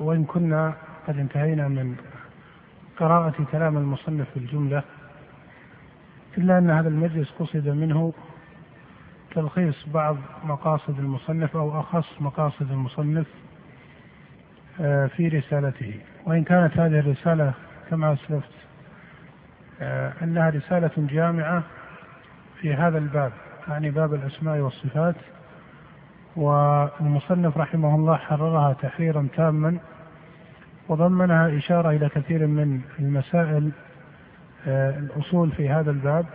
[0.00, 0.74] وإن كنا
[1.08, 1.96] قد انتهينا من
[2.98, 4.82] قراءة كلام المصنف في الجملة
[6.38, 8.12] إلا أن هذا المجلس قصد منه
[9.34, 13.26] تلخيص بعض مقاصد المصنف أو أخص مقاصد المصنف
[14.80, 16.00] آه، في رسالته.
[16.26, 17.52] وإن كانت هذه الرسالة
[17.90, 18.50] كما أسلفت
[19.80, 21.62] آه، أنها رسالة جامعة
[22.60, 23.32] في هذا الباب
[23.68, 25.16] يعني باب الأسماء والصفات
[26.36, 29.78] والمصنف رحمه الله حررها تحريرا تاما
[30.88, 33.70] وضمنها إشارة إلى كثير من المسائل
[34.66, 36.26] آه، الأصول في هذا الباب.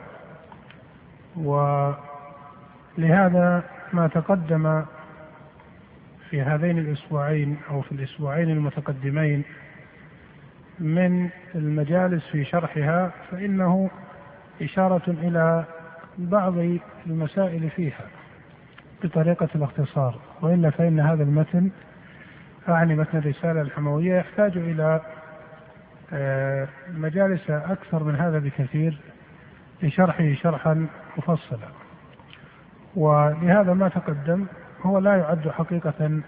[2.97, 4.85] ولهذا ما تقدم
[6.29, 9.43] في هذين الأسبوعين أو في الأسبوعين المتقدمين
[10.79, 13.89] من المجالس في شرحها فإنه
[14.61, 15.65] إشارة إلى
[16.17, 16.53] بعض
[17.07, 18.05] المسائل فيها.
[19.03, 21.71] بطريقة الاختصار وإلا فإن هذا المتن
[22.69, 25.01] أعني متن الرسالة الحموية يحتاج إلى
[26.13, 28.97] آه، مجالس أكثر من هذا بكثير
[29.83, 30.87] لشرحه شرحا
[31.17, 31.67] مفصلا.
[32.95, 34.45] ولهذا ما تقدم
[34.81, 36.21] هو لا يعد حقيقة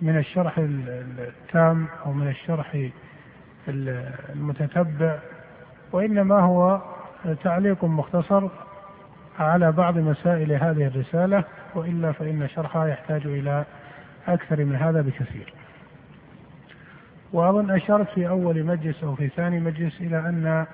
[0.00, 2.88] من الشرح التام أو من الشرح
[3.68, 5.18] المتتبع
[5.92, 6.80] وإنما هو
[7.44, 8.48] تعليق مختصر
[9.38, 11.44] على بعض مسائل هذه الرسالة
[11.74, 13.64] وإلا فإن شرحها يحتاج إلى
[14.28, 15.54] أكثر من هذا بكثير.
[17.32, 20.66] وأظن أشرت في أول مجلس أو في ثاني مجلس إلى أن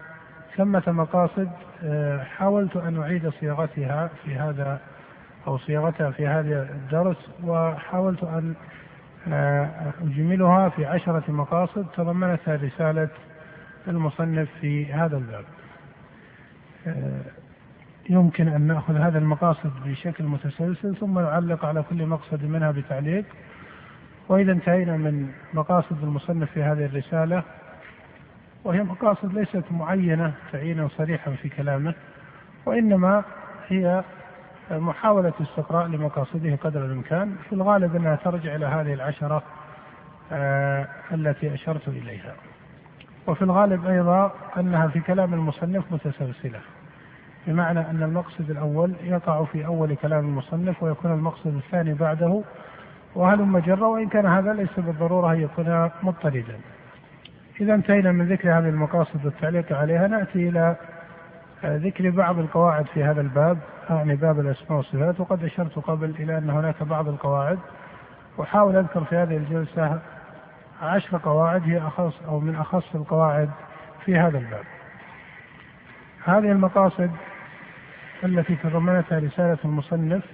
[0.57, 1.51] ثمة مقاصد
[1.85, 4.81] آه، حاولت أن أعيد صياغتها في هذا
[5.47, 8.55] أو صياغتها في هذا الدرس وحاولت أن
[9.29, 13.09] آه، أجملها في عشرة مقاصد تضمنتها رسالة
[13.89, 15.45] المصنف في هذا الباب.
[16.87, 17.44] آه،
[18.11, 23.25] يمكن أن نأخذ هذا المقاصد بشكل متسلسل ثم نعلق على كل مقصد منها بتعليق.
[24.29, 27.43] وإذا انتهينا من مقاصد المصنف في هذه الرسالة
[28.65, 31.95] وهي مقاصد ليست معينة تعيينا صريحا في كلامه
[32.67, 33.25] وإنما
[33.69, 34.05] هي
[34.71, 37.37] محاولة استقراء لمقاصده قدر الإمكان.
[37.49, 39.43] في الغالب أنها ترجع إلى هذه العشرة
[40.33, 42.35] آه التي أشرت إليها.
[43.27, 46.61] وفي الغالب أيضا أنها في كلام المصنف متسلسلة.
[47.47, 52.43] بمعنى أن المقصد الأول يقع في أول كلام المصنف ويكون المقصد الثاني بعده
[53.15, 56.61] وهلم جرة وإن كان هذا ليس بالضرورة أن يكون مضطردا.
[57.61, 60.77] إذا انتهينا من ذكر هذه المقاصد والتعليق عليها نأتي إلى
[61.65, 63.59] ذكر بعض القواعد في هذا الباب
[63.91, 67.59] أعني باب الأسماء والصفات وقد أشرت قبل إلى أن هناك بعض القواعد.
[68.39, 70.01] وحاول أذكر في هذه الجلسة
[70.83, 73.51] عشر قواعد هي أخص أو من أخص القواعد
[74.05, 74.65] في هذا الباب.
[76.25, 77.11] هذه المقاصد
[78.25, 80.25] التي تضمنتها رسالة المصنف.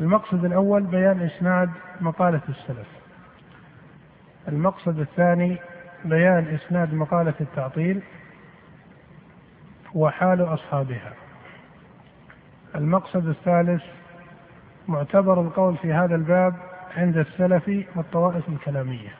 [0.00, 2.88] المقصد الأول بيان إسناد مقالة السلف.
[4.48, 5.58] المقصد الثاني
[6.04, 8.02] بيان إسناد مقالة التعطيل
[9.94, 11.12] وحال أصحابها.
[12.74, 13.82] المقصد الثالث
[14.88, 16.54] معتبر القول في هذا الباب
[16.96, 19.12] عند السلف والطوائف الكلامية.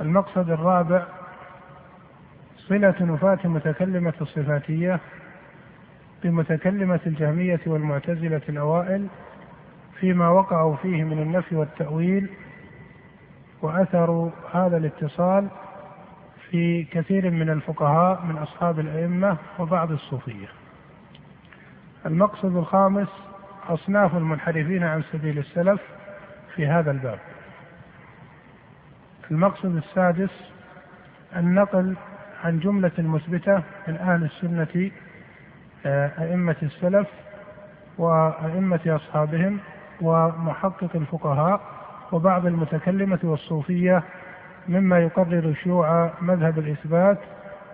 [0.00, 1.06] المقصد الرابع
[2.68, 5.00] صلة نفاة متكلمة الصفاتية
[6.22, 9.06] بمتكلمة الجهمية والمعتزلة الأوائل
[10.00, 12.28] فيما وقعوا فيه من النفي والتأويل
[13.62, 15.48] وأثر هذا الاتصال
[16.50, 20.48] في كثير من الفقهاء من أصحاب الأئمة وبعض الصوفية.
[22.06, 23.08] المقصد الخامس
[23.68, 25.80] أصناف المنحرفين عن سبيل السلف
[26.54, 27.18] في هذا الباب.
[29.30, 30.30] المقصد السادس
[31.36, 31.96] النقل
[32.46, 34.90] عن جملة مثبتة من أهل السنة
[35.86, 37.08] آه، أئمة السلف
[37.98, 39.58] وأئمة أصحابهم
[40.00, 41.60] ومحقق الفقهاء
[42.12, 44.02] وبعض المتكلمة والصوفية
[44.68, 47.18] مما يقرر شيوع مذهب الإثبات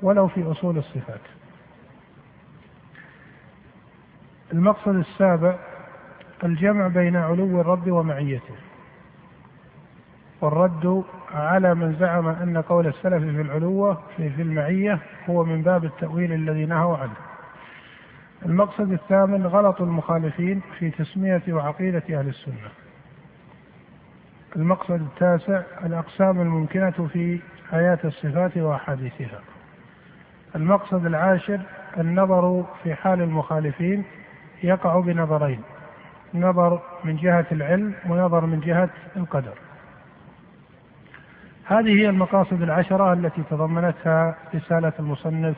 [0.03, 1.21] ولو في أصول الصفات.
[4.53, 5.56] المقصد السابع
[6.44, 8.54] الجمع بين علو الرب ومعيته.
[10.42, 11.04] والرد
[11.34, 14.98] على من زعم أن قول السلف في العلوة في, في المعية
[15.30, 17.15] هو من باب التأويل الذي نهوا عنه.
[18.47, 22.71] المقصد الثامن غلط المخالفين في تسمية وعقيدة أهل السنة.
[24.56, 27.41] المقصد التاسع الأقسام الممكنة في
[27.72, 29.41] آيات الصفات وأحاديثها.
[30.56, 31.60] المقصد العاشر
[31.98, 34.04] النظر في حال المخالفين
[34.62, 35.60] يقع بنظرين
[36.34, 39.54] نظر من جهة العلم ونظر من جهة القدر.
[41.66, 45.56] هذه هي المقاصد العشرة التي تضمنتها رسالة المصنف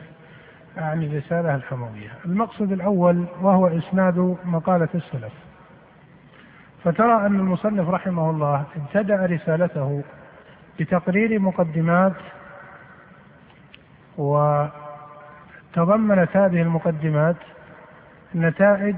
[0.77, 2.09] عن الرسالة الحموية.
[2.25, 5.33] المقصد الأول وهو إسناد مقالة السلف.
[6.83, 10.03] فترى أن المصنف رحمه الله ابتدأ رسالته
[10.79, 12.13] بتقرير مقدمات
[14.17, 14.69] وتضمنت
[16.37, 17.35] هذه المقدمات
[18.35, 18.95] نتائج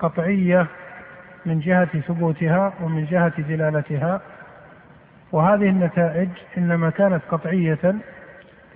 [0.00, 0.66] قطعية
[1.46, 4.20] من جهة ثبوتها ومن جهة دلالتها
[5.32, 6.28] وهذه النتائج
[6.58, 7.94] إنما كانت قطعية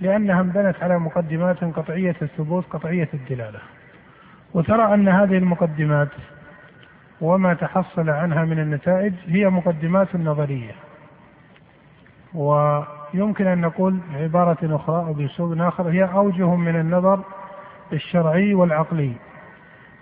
[0.01, 3.59] لأنها انبنت على مقدمات قطعية الثبوت قطعية الدلالة.
[4.55, 6.09] وترى أن هذه المقدمات
[7.21, 10.73] وما تحصل عنها من النتائج هي مقدمات نظرية.
[12.35, 17.21] ويمكن أن نقول بعبارة أخرى أو بأسلوب آخر هي أوجه من النظر
[17.93, 19.13] الشرعي والعقلي.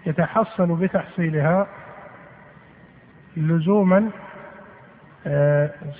[0.06, 1.66] يتحصل بتحصيلها
[3.36, 4.10] لزوما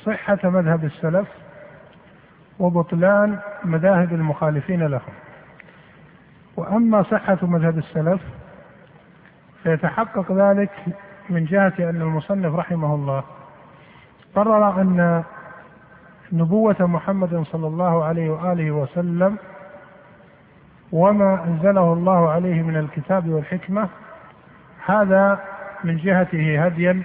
[0.05, 1.29] صحة مذهب السلف
[2.59, 5.13] وبطلان مذاهب المخالفين لهم.
[6.57, 8.21] وأما صحة مذهب السلف
[9.63, 10.71] فيتحقق ذلك
[11.31, 13.25] من جهة أن المصنف رحمه الله
[14.35, 15.25] قرر أن
[16.33, 19.37] نبوة محمد صلى الله عليه وآله وسلم
[20.93, 23.89] وما أنزله الله عليه من الكتاب والحكمة
[24.87, 25.41] هذا
[25.85, 27.03] من جهته هديا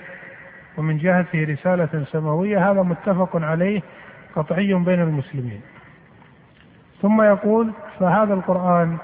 [0.77, 3.81] ومن جهته رسالة سماوية هذا متفق عليه
[4.35, 5.61] قطعي بين المسلمين.
[7.01, 8.97] ثم يقول فهذا القرآن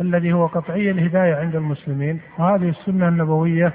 [0.00, 3.72] الذي هو قطعي الهداية عند المسلمين وهذه السنة النبوية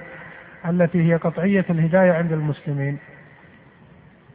[0.69, 2.97] التي هي قطعية الهداية عند المسلمين.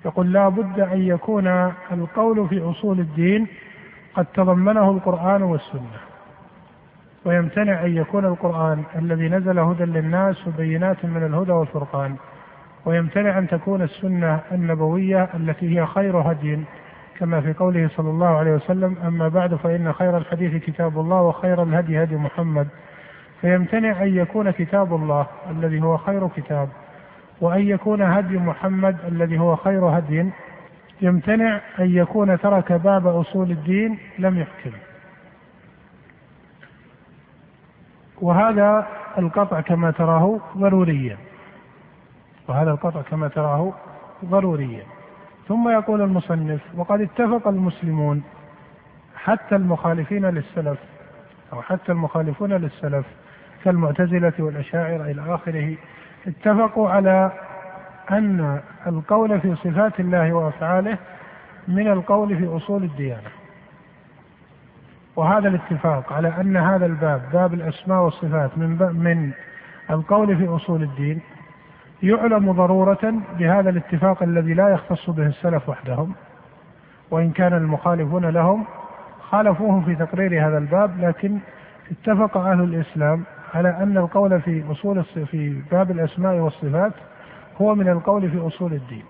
[0.04, 1.46] يقول لا بد أن يكون
[1.92, 3.46] القول في أصول الدين
[4.14, 5.98] قد تضمنه القرآن والسنة.
[7.24, 12.16] ويمتنع أن يكون القرآن الذي نزل هدى للناس وبينات من الهدى والفرقان.
[12.88, 16.58] ويمتنع أن تكون السنة النبوية التي هي خير هدي
[17.18, 21.62] كما في قوله صلى الله عليه وسلم أما بعد فإن خير الحديث كتاب الله وخير
[21.62, 22.68] الهدي هدي محمد.
[23.40, 26.68] فيمتنع أن يكون كتاب الله الذي هو خير كتاب
[27.40, 30.30] وأن يكون هدي محمد الذي هو خير هدي.
[31.00, 34.72] يمتنع أن يكون ترك باب أصول الدين لم يحكم.
[38.20, 38.86] وهذا
[39.18, 41.27] القطع كما تراه ضروريا.
[42.48, 43.72] وهذا القطع كما تراه
[44.24, 44.82] ضروريا.
[45.48, 48.22] ثم يقول المصنف وقد اتفق المسلمون
[49.16, 50.78] حتى المخالفين للسلف
[51.52, 53.06] أو حتى المخالفون للسلف
[53.64, 55.76] كالمعتزلة والأشاعرة إلى آخره
[56.26, 57.32] اتفقوا على
[58.10, 60.98] أن القول في صفات الله وأفعاله
[61.68, 63.30] من القول في أصول الديانة.
[65.16, 69.32] وهذا الاتفاق على أن هذا الباب باب الأسماء والصفات من من
[69.90, 71.20] القول في أصول الدين
[72.02, 76.14] يعلم ضرورة بهذا الاتفاق الذي لا يختص به السلف وحدهم
[77.10, 78.64] وإن كان المخالفون لهم
[79.20, 81.38] خالفوهم في تقرير هذا الباب لكن
[81.90, 83.22] اتفق أهل الإسلام
[83.54, 86.92] على أن القول في أصول في باب الأسماء والصفات
[87.60, 89.04] هو من القول في أصول الدين.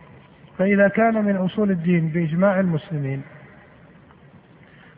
[0.59, 3.23] فإذا كان من أصول الدين بإجماع المسلمين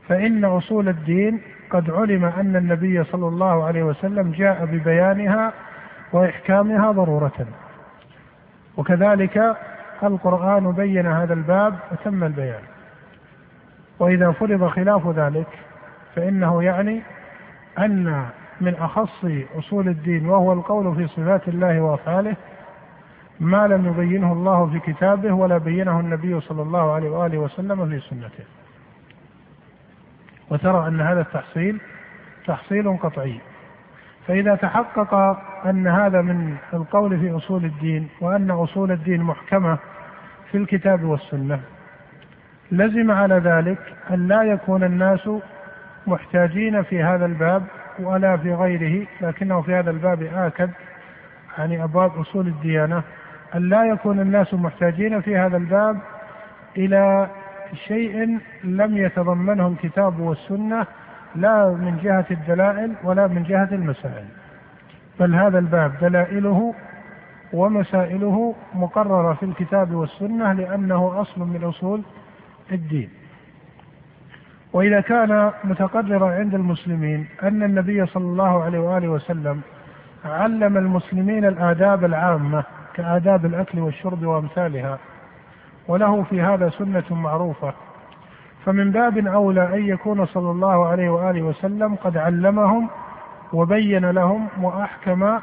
[0.09, 1.41] فإن أصول الدين
[1.71, 5.53] قد علم أن النبي صلى الله عليه وسلم جاء ببيانها
[6.13, 7.47] وإحكامها ضرورة.
[8.77, 9.57] وكذلك
[10.03, 12.63] القرآن بين هذا الباب وتم البيان.
[13.99, 15.49] وإذا فرض خلاف ذلك
[16.15, 17.03] فإنه يعني
[17.79, 18.27] أن
[18.61, 19.25] من أخص
[19.59, 22.37] أصول الدين وهو القول في صفات الله وأفعاله
[23.41, 28.01] ما لم يبينه الله في كتابه ولا بينه النبي صلى الله عليه وآله وسلم في
[28.01, 28.45] سنته.
[30.51, 31.81] وترى أن هذا التحصيل
[32.47, 33.41] تحصيل قطعي.
[34.27, 35.15] فإذا تحقق
[35.67, 39.79] أن هذا من القول في أصول الدين وأن أصول الدين محكمة
[40.51, 41.61] في الكتاب والسنة
[42.73, 43.79] لزم على ذلك
[44.11, 45.31] أن لا يكون الناس
[46.07, 47.63] محتاجين في هذا الباب
[47.99, 50.71] ولا في غيره لكنه في هذا الباب آكد
[51.59, 53.03] يعني أبواب أصول الديانة
[53.55, 55.99] أن لا يكون الناس محتاجين في هذا الباب
[56.77, 57.29] إلى
[57.75, 60.87] شيء لم يتضمنه الكتاب والسنة
[61.35, 64.25] لا من جهة الدلائل ولا من جهة المسائل.
[65.21, 66.75] بل هذا الباب دلائله
[67.53, 72.03] ومسائله مقررة في الكتاب والسنة لأنه أصل من أصول
[72.73, 73.09] الدين.
[74.73, 79.61] وإذا كان متقررا عند المسلمين أن النبي صلى الله عليه وآله وسلم
[80.25, 84.99] علم المسلمين الآداب العامة كآداب الأكل والشرب وأمثالها
[85.89, 87.75] وله في هذا سنة معروفة
[88.65, 92.89] فمن باب أولى أن يكون صلى الله عليه وآله وسلم قد علمهم
[93.53, 95.39] وبين لهم وأحكم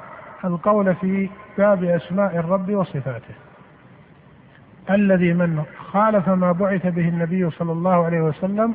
[0.45, 3.33] القول في باب أسماء الرب وصفاته.
[4.89, 8.73] الذي من خالف ما بعث به النبي صلى الله عليه وسلم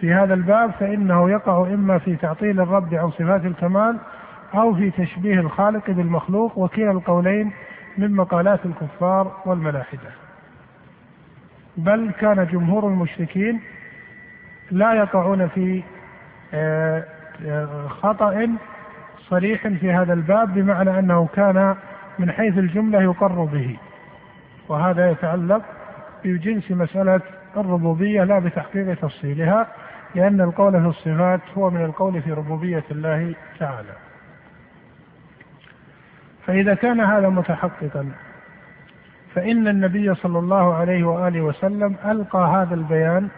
[0.00, 3.98] في هذا الباب فإنه يقع إما في تعطيل الرب عن صفات الكمال
[4.54, 7.52] أو في تشبيه الخالق بالمخلوق وكلا القولين
[7.98, 10.27] من مقالات الكفار والملاحدة.
[11.78, 13.60] بل كان جمهور المشركين
[14.70, 15.82] لا يقعون في
[16.54, 17.04] آه،
[17.46, 18.48] آه، خطأ
[19.28, 21.76] صريح في هذا الباب بمعنى أنه كان
[22.18, 23.76] من حيث الجملة يقر به.
[24.68, 25.62] وهذا يتعلق
[26.24, 27.20] بجنس مسألة
[27.56, 29.66] الربوبية لا بتحقيق تفصيلها
[30.14, 33.92] لأن القول في الصفات هو من القول في ربوبية الله تعالى.
[36.46, 38.12] فإذا كان هذا متحققا
[39.34, 43.28] فإن النبي صلى الله عليه وآله وسلم ألقى هذا البيان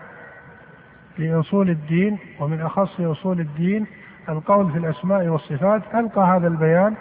[1.18, 3.86] لأصول الدين ومن أخص أصول الدين
[4.28, 6.94] القول في الأسماء والصفات ألقى هذا البيان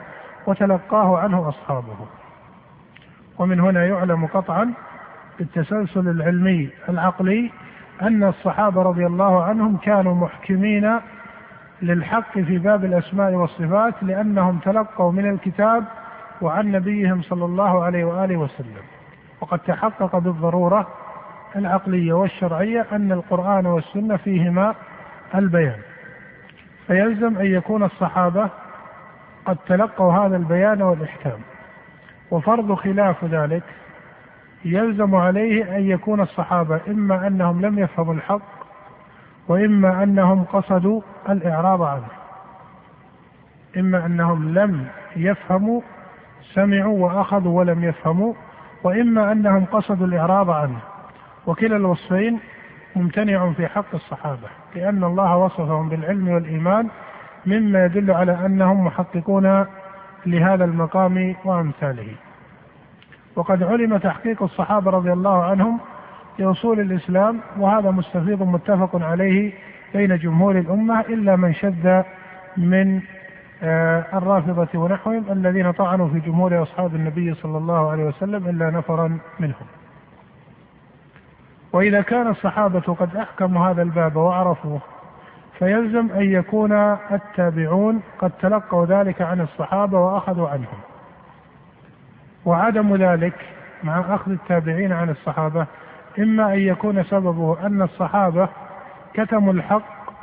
[0.48, 1.96] وتلقاه عنه أصحابه.
[3.40, 4.74] ومن هنا يعلم قطعا
[5.40, 7.52] بالتسلسل العلمي العقلي
[8.02, 11.00] أن الصحابة رضي الله عنهم كانوا محكمين
[11.82, 15.84] للحق في باب الأسماء والصفات لأنهم تلقوا من الكتاب
[16.42, 18.84] وعن نبيهم صلى الله عليه وآله وسلم.
[19.42, 20.88] وقد تحقق بالضرورة
[21.56, 24.76] العقلية والشرعية أن القرآن والسنة فيهما
[25.36, 25.80] البيان.
[26.88, 28.50] فيلزم أن يكون الصحابة
[29.46, 31.40] قد تلقوا هذا البيان والإحكام.
[32.32, 33.64] وفرض خلاف ذلك
[34.66, 38.42] يلزم عليه أن يكون الصحابة إما أنهم لم يفهموا الحق
[39.48, 42.08] وإما أنهم قصدوا الإعراض عنه.
[43.78, 45.82] إما أنهم لم يفهموا
[46.54, 48.34] سمعوا وأخذوا ولم يفهموا
[48.84, 50.80] وإما أنهم قصدوا الإعراض عنه.
[51.48, 52.40] وكلا الوصفين
[52.96, 56.88] ممتنع في حق الصحابة لأن الله وصفهم بالعلم والإيمان
[57.46, 59.66] مما يدل على أنهم محققون
[60.26, 62.08] لهذا المقام وأمثاله.
[63.36, 65.80] وقد علم تحقيق الصحابة رضي الله عنهم
[66.40, 69.52] لأصول الإسلام وهذا مستفيض متفق عليه
[69.94, 72.02] بين جمهور الأمة إلا من شذ
[72.58, 73.02] من
[73.64, 79.66] الرافضة ونحوهم الذين طعنوا في جمهور أصحاب النبي صلى الله عليه وسلم إلا نفرا منهم.
[81.74, 84.80] وإذا كان الصحابة قد أحكموا هذا الباب وعرفوه
[85.60, 86.72] فيلزم أن يكون
[87.12, 90.80] التابعون قد تلقوا ذلك عن الصحابة وأخذوا عنهم.
[92.46, 93.36] وعدم ذلك
[93.84, 95.66] مع أخذ التابعين عن الصحابة
[96.20, 98.50] إما أن يكون سببه أن الصحابة
[99.14, 100.14] كتموا الحق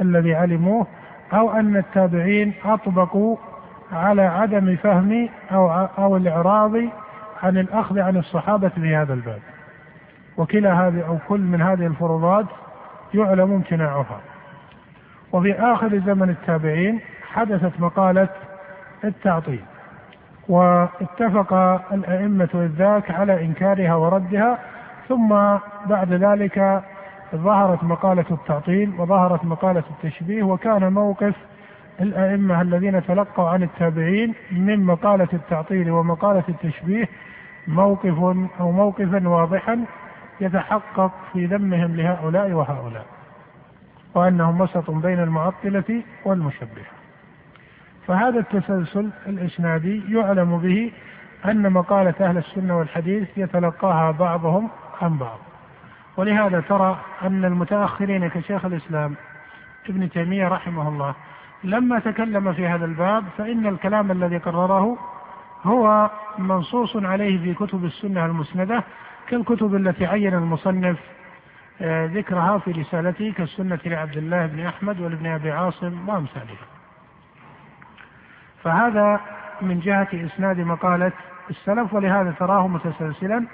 [0.00, 0.86] الذي علموه
[1.32, 3.36] أو أن التابعين أطبقوا
[3.92, 6.72] على عدم فهم أو أو الإعراض
[7.42, 9.40] عن الأخذ عن الصحابة في هذا الباب.
[10.36, 12.46] وكلا هذه أو كل من هذه الفروضات
[13.14, 14.20] يعلم امتناعها.
[15.32, 17.00] وفي آخر زمن التابعين
[17.32, 18.28] حدثت مقالة
[19.04, 19.60] التعطيل
[20.48, 21.52] واتفق
[21.92, 24.58] الأئمة ذاك على إنكارها وردها
[25.08, 25.28] ثم
[25.86, 26.82] بعد ذلك
[27.34, 31.34] ظهرت مقالة التعطيل وظهرت مقالة التشبيه وكان موقف
[32.00, 37.08] الأئمة الذين تلقوا عن التابعين من مقالة التعطيل ومقالة التشبيه
[37.68, 38.18] موقف
[38.60, 39.84] أو موقفا واضحا
[40.40, 43.06] يتحقق في ذمهم لهؤلاء وهؤلاء
[44.14, 46.86] وأنهم وسط بين المعطلة والمشبهة.
[48.06, 50.92] فهذا التسلسل الإسنادي يعلم به
[51.44, 54.68] أن مقالة أهل السنة والحديث يتلقاها بعضهم
[55.02, 55.38] عن بعض.
[56.16, 59.14] ولهذا ترى أن المتأخرين كشيخ الإسلام
[59.88, 61.14] ابن تيمية رحمه الله
[61.64, 64.98] لما تكلم في هذا الباب فإن الكلام الذي قرره
[65.64, 68.84] هو منصوص عليه في كتب السنة المسندة
[69.28, 70.98] كالكتب التي عين المصنف
[71.80, 76.56] آه، ذكرها في رسالته كالسنة لعبد الله بن أحمد ولابن أبي عاصم وأمثاله
[78.62, 79.20] فهذا
[79.62, 81.12] من جهة إسناد مقالة
[81.50, 83.46] السلف ولهذا تراه متسلسلا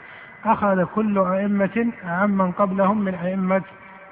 [0.45, 3.63] أخذ كل أئمة عمن قبلهم من أئمة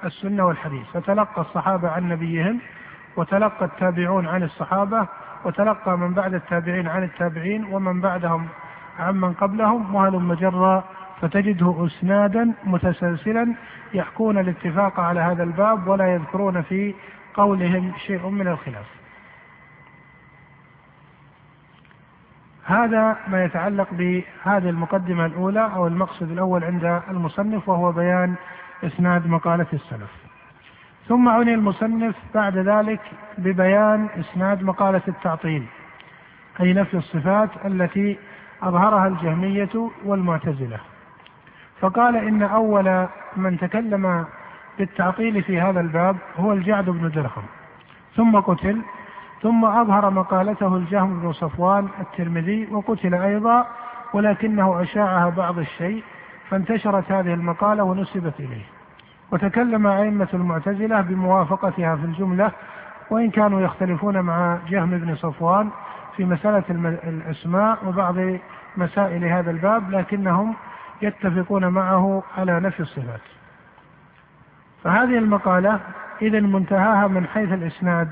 [0.03, 0.87] السنة والحديث.
[0.93, 2.59] فتلقى الصحابة عن نبيهم
[3.17, 5.07] وتلقى التابعون عن الصحابة
[5.45, 8.47] وتلقى من بعد التابعين عن التابعين ومن بعدهم
[8.99, 9.95] عمن قبلهم.
[9.95, 10.83] وهل مجرى؟
[11.21, 13.55] فتجده إسنادا متسلسلا
[13.93, 16.95] يحكون الاتفاق على هذا الباب ولا يذكرون في
[17.33, 19.00] قولهم شيء من الخلاف.
[22.65, 28.35] هذا ما يتعلق بهذه المقدمة الأولى أو المقصد الأول عند المصنف وهو بيان
[28.83, 30.11] إسناد مقالة السلف.
[31.07, 32.99] ثم عني المصنف بعد ذلك
[33.37, 35.65] ببيان إسناد مقالة التعطيل
[36.59, 38.17] أي نفي الصفات التي
[38.63, 40.79] أظهرها الجهمية والمعتزلة
[41.79, 44.25] فقال إن أول من تكلم
[44.79, 47.43] بالتعطيل في هذا الباب هو الجعد بن درهم
[48.15, 48.81] ثم قتل
[49.41, 53.67] ثم أظهر مقالته الجهم بن صفوان الترمذي وقتل أيضا
[54.13, 56.03] ولكنه أشاعها بعض الشيء
[56.49, 58.65] فانتشرت هذه المقالة ونسبت إليه.
[59.31, 62.51] وتكلم أئمة المعتزلة بموافقتها في الجملة
[63.09, 65.69] وإن كانوا يختلفون مع جهم بن صفوان
[66.17, 66.63] في مسألة
[67.03, 68.15] الأسماء وبعض
[68.77, 70.55] مسائل هذا الباب لكنهم
[71.01, 73.21] يتفقون معه على نفي الصفات.
[74.83, 75.79] فهذه المقالة
[76.21, 78.09] إذا منتهاها من حيث الإسناد.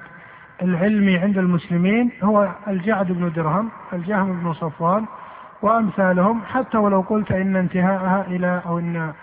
[0.62, 5.06] العلمي عند المسلمين هو الجعد بن درهم الجهم بن صفوان
[5.62, 6.42] وأمثالهم.
[6.46, 9.14] حتى ولو قلت إن انتهاءها إلى أو إن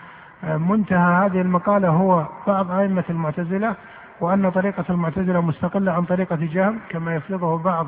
[0.43, 3.75] منتهى هذه المقالة هو بعض أئمة المعتزلة
[4.21, 7.87] وأن طريقة المعتزلة مستقلة عن طريقة جهم كما يفرضه بعض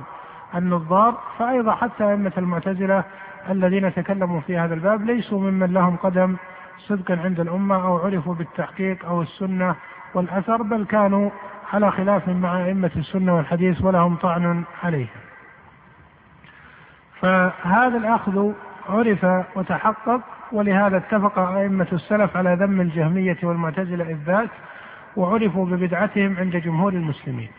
[0.56, 1.18] النظار.
[1.39, 3.03] فأيضا حتى أئمة المعتزلة
[3.50, 6.36] الذين تكلموا في هذا الباب ليسوا ممن لهم قدم
[6.77, 9.75] صدقا عند الأمة أو عرفوا بالتحقيق أو السنة
[10.13, 11.30] والأثر بل كانوا
[11.74, 15.08] على خلاف مع أئمة السنة والحديث ولهم طعن عليه
[17.22, 18.51] فهذا الأخذ
[18.89, 19.25] عرف
[19.56, 24.50] وتحقق ولهذا اتفق أئمة السلف على ذم الجهمية والمعتزلة إذ ذاك
[25.16, 27.50] وعرفوا ببدعتهم عند جمهور المسلمين.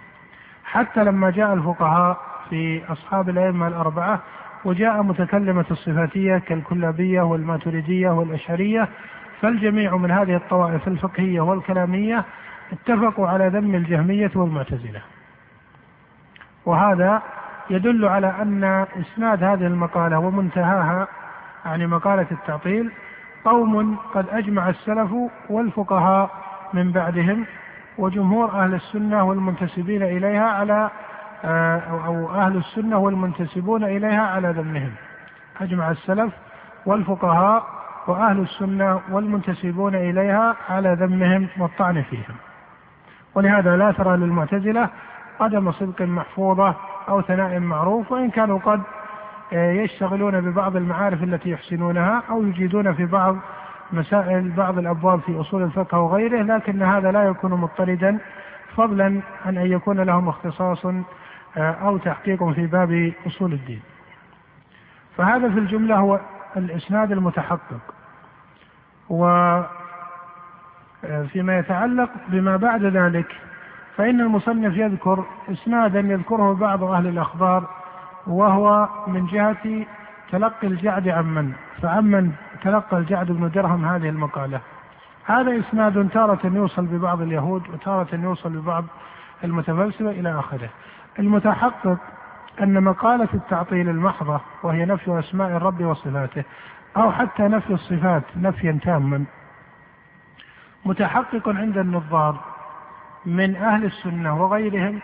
[0.65, 4.21] حتى لما جاء الفقهاء في أصحاب الأئمة الأربعة
[4.65, 8.89] وجاء متكلمة الصفاتية كالكلابية والماتريدية والأشعرية
[9.41, 12.25] فالجميع من هذه الطوائف الفقهية والكلامية
[12.73, 15.03] اتفقوا على ذم الجهمية والمعتزلة.
[16.67, 17.23] وهذا
[17.71, 18.65] يدل على أن
[19.01, 21.09] إسناد هذه المقالة ومنتهاها
[21.65, 22.93] يعني مقالة التعطيل
[23.45, 25.11] قوم قد أجمع السلف
[25.51, 26.31] والفقهاء
[26.73, 27.47] من بعدهم
[27.99, 30.91] وجمهور أهل السنة والمنتسبين إليها على
[31.45, 34.93] آه، أو أهل السنة والمنتسبون إليها على ذمهم.
[35.61, 36.33] أجمع السلف
[36.87, 42.37] والفقهاء وأهل السنة والمنتسبون إليها على ذمهم والطعن فيهم.
[43.35, 44.89] ولهذا لا ترى للمعتزلة
[45.39, 46.75] قدم صدق محفوظة
[47.09, 48.83] أو ثناء معروف وإن كانوا قد
[49.53, 53.37] آه، يشتغلون ببعض المعارف التي يحسنونها أو يجيدون في بعض
[53.93, 58.19] مسائل بعض الأبواب في أصول الفقه وغيره لكن هذا لا يكون مضطردا
[58.77, 61.03] فضلا عن أن يكون لهم اختصاص آه،
[61.57, 63.83] أو تحقيق في باب أصول الدين.
[65.17, 66.21] فهذا في الجملة هو
[66.57, 67.81] الإسناد المتحقق.
[69.11, 69.25] و
[71.05, 73.37] آه، يتعلق بما بعد ذلك
[73.97, 77.69] فإن المصنف يذكر إسنادا يذكره بعض أهل الأخبار
[78.27, 79.87] وهو من جهة
[80.33, 82.33] تلقي الجعد عمن فعمن
[82.63, 84.61] تلقى الجعد بن درهم هذه المقالة.
[85.25, 88.85] هذا إسناد تارة يوصل ببعض اليهود وتارة يوصل ببعض
[89.45, 90.69] المتفلسفة إلى آخره.
[91.19, 91.99] المتحقق
[92.61, 96.45] أن مقالة التعطيل المحضة وهي نفي أسماء الرب وصفاته
[96.97, 99.25] أو حتى نفي الصفات نفيا تاما
[100.85, 102.41] متحقق عند النظار
[103.27, 105.01] من أهل السنة وغيرهم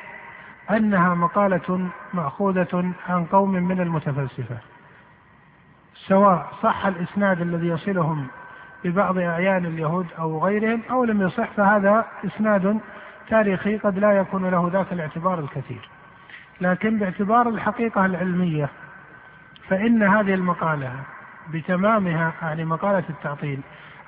[0.70, 4.56] أنها مقالة مأخوذة عن قوم من المتفلسفة
[5.94, 8.26] سواء صح الإسناد الذي يصلهم
[8.84, 12.80] ببعض أعيان اليهود أو غيرهم أو لم يصح فهذا إسناد
[13.28, 15.88] تاريخي قد لا يكون له ذاك الاعتبار الكثير.
[16.60, 18.68] لكن باعتبار الحقيقة العلمية
[19.68, 20.92] فإن هذه المقالة
[21.52, 23.60] بتمامها يعني مقالة التعطيل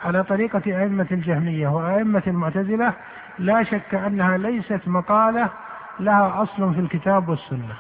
[0.05, 2.93] على طريقة أئمة الجهمية وأئمة المعتزلة
[3.39, 5.49] لا شك أنها ليست مقالة
[6.01, 7.75] لها أصل في الكتاب والسنة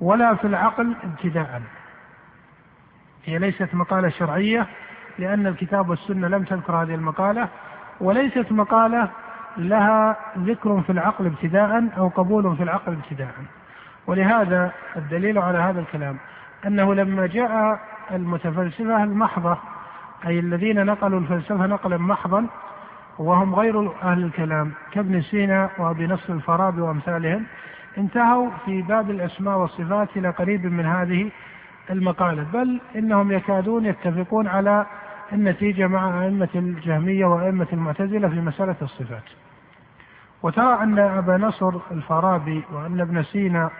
[0.00, 1.62] ولا في العقل ابتداء.
[3.24, 4.66] هي ليست مقالة شرعية
[5.18, 7.48] لأن الكتاب والسنة لم تذكر هذه المقالة
[8.00, 9.10] وليست مقالة
[9.56, 13.34] لها ذكر في العقل ابتداء أو قبول في العقل ابتداء.
[14.08, 16.16] ولهذا الدليل على هذا الكلام
[16.66, 19.58] أنه لما جاء المتفلسفة المحضة
[20.26, 22.46] أي الذين نقلوا الفلسفة نقلا محضا
[23.18, 27.46] وهم غير أهل الكلام كابن سينا وأبي نصر الفارابي وأمثالهم
[27.98, 31.30] انتهوا في باب الأسماء والصفات إلى قريب من هذه
[31.90, 32.46] المقالة.
[32.52, 34.86] بل إنهم يكادون يتفقون على
[35.32, 39.22] النتيجة مع أئمة الجهمية وأئمة المعتزلة في مسألة الصفات.
[40.42, 43.70] وترى أن أبا نصر الفارابي وأن ابن سينا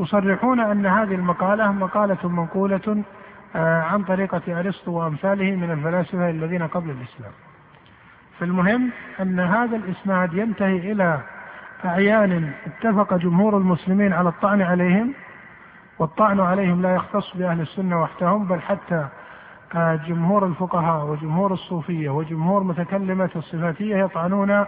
[0.00, 3.04] يصرحون أن هذه المقالة مقالة منقولة
[3.56, 7.32] آه، عن طريقة أرسطو وأمثاله من الفلاسفة الذين قبل الإسلام.
[8.40, 11.20] فالمهم أن هذا الإسناد ينتهي إلى
[11.84, 15.14] أعيان اتفق جمهور المسلمين على الطعن عليهم
[15.98, 19.08] والطعن عليهم لا يختص بأهل السنة وحدهم بل حتى
[20.08, 24.64] جمهور الفقهاء وجمهور الصوفية وجمهور متكلمة الصفاتية يطعنون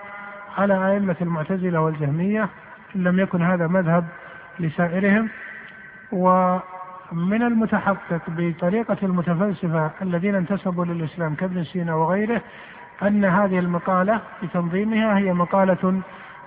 [0.59, 2.49] على أئمة المعتزلة والجهمية
[2.97, 4.07] إن لم يكن هذا مذهب
[4.61, 5.29] لسائرهم
[6.13, 12.43] ومن المتحقق بطريقة المتفلسفة الذين انتسبوا للإسلام كابن سينا وغيره
[13.03, 16.01] أن هذه المقالة بتنظيمها هي مقالة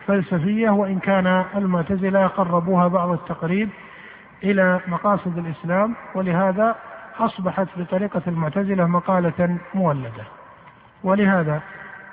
[0.07, 3.69] فلسفية وإن كان المعتزلة قربوها بعض التقريب
[4.43, 6.75] إلى مقاصد الإسلام ولهذا
[7.19, 10.23] أصبحت بطريقة المعتزلة مقالة مولدة.
[11.03, 11.61] ولهذا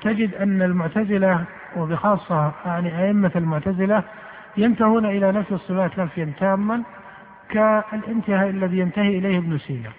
[0.02, 1.44] تجد أن المعتزلة
[1.76, 4.02] وبخاصة يعني أئمة المعتزلة
[4.56, 6.82] ينتهون إلى نفي الصفات نفيا تاما
[7.48, 9.90] كالانتهاء الذي ينتهي إليه ابن سينا.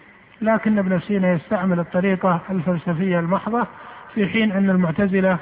[0.42, 3.68] لكن ابن سينا يستعمل الطريقة الفلسفية المحضة
[4.14, 5.38] في حين أن المعتزلة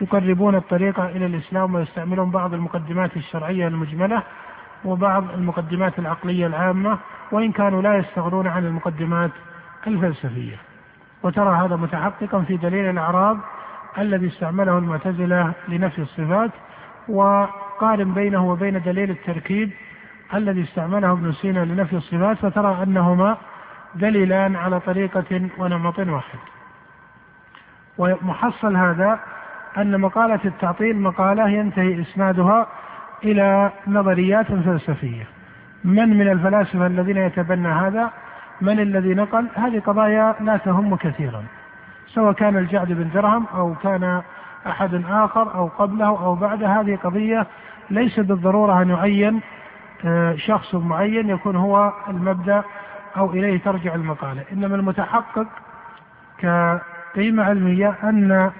[0.00, 4.22] يقربون الطريقة إلى الإسلام ويستعملون بعض المقدمات الشرعية المجملة
[4.84, 6.98] وبعض المقدمات العقلية العامة
[7.32, 9.30] وإن كانوا لا يستغنون عن المقدمات
[9.86, 10.56] الفلسفية.
[11.22, 13.38] وترى هذا متحققا في دليل الأعراض
[13.98, 16.50] الذي استعمله المعتزلة لنفي الصفات
[17.82, 19.70] وقارن بينه وبين دليل التركيب
[20.34, 23.36] الذي استعمله ابن سينا لنفي الصفات فترى أنهما
[23.94, 26.38] دليلان على طريقة ونمط واحد.
[27.98, 29.20] ومحصل هذا
[29.78, 32.66] أن مقالة التعطيل مقالة ينتهي إسنادها
[33.24, 35.24] إلى نظريات فلسفية.
[35.84, 38.10] من من الفلاسفة الذين يتبنى هذا؟
[38.60, 41.44] من الذي نقل؟ هذه قضايا لا تهم كثيرا.
[42.06, 44.22] سواء كان الجعد بن درهم أو كان
[44.66, 47.46] أحد آخر أو قبله أو بعده هذه قضية
[47.92, 49.40] ليس بالضرورة أن يعين
[50.04, 52.62] آه، شخص معين يكون هو المبدأ
[53.16, 55.46] أو إليه ترجع المقالة إنما المتحقق
[56.38, 58.50] كقيمة علمية أن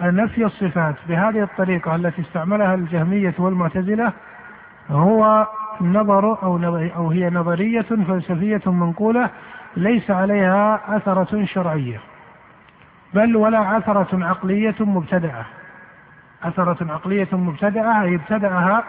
[0.00, 4.12] نفي الصفات بهذه الطريقة التي استعملها الجهمية والمعتزلة
[4.90, 5.46] هو
[5.80, 6.58] نظر أو
[6.96, 9.30] أو هي نظرية فلسفية منقولة
[9.76, 12.00] ليس عليها أثرة شرعية
[13.14, 15.46] بل ولا عثرة عقلية مبتدعة.
[16.44, 18.84] عثرة عقلية مبتدعة أي ابتدعها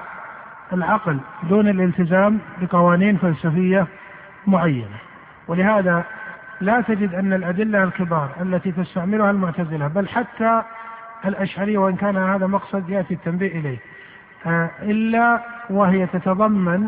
[0.73, 3.87] العقل دون الالتزام بقوانين فلسفية
[4.47, 4.97] معينة.
[5.47, 6.03] ولهذا
[6.61, 10.61] لا تجد أن الأدلة الكبار التي تستعملها المعتزلة بل حتى
[11.25, 13.77] الأشعرية وإن كان هذا مقصد يأتي التنبيه إليه
[14.45, 16.87] آه، إلا وهي تتضمن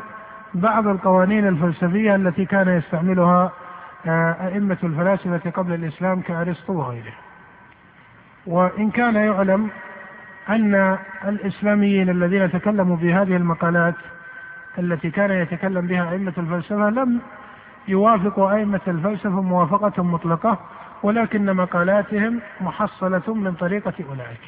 [0.54, 3.52] بعض القوانين الفلسفية التي كان يستعملها
[4.08, 7.14] آه، أئمة الفلاسفة قبل الإسلام كأرسطو وغيره.
[8.48, 9.70] وإن كان يعلم
[10.50, 13.96] أن الإسلاميين الذين تكلموا بهذه المقالات
[14.80, 17.20] التي كان يتكلم بها أئمة الفلسفة لم
[17.88, 20.60] يوافقوا أئمة الفلسفة موافقة مطلقة
[21.04, 24.40] ولكن مقالاتهم محصلة من طريقة أولئك.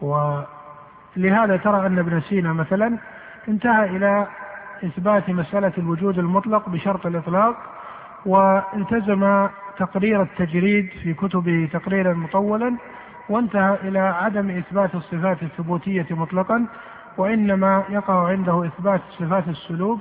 [0.00, 2.98] ولهذا ترى أن ابن سينا مثلا
[3.48, 4.26] انتهى إلى
[4.84, 7.56] إثبات مسألة الوجود المطلق بشرط الإطلاق
[8.26, 12.76] والتزم تقرير التجريد في كتبه تقريرا مطولا
[13.30, 16.66] وانتهى إلى عدم إثبات الصفات الثبوتية مطلقا
[17.18, 20.00] وإنما يقع عنده إثبات صفات السلوك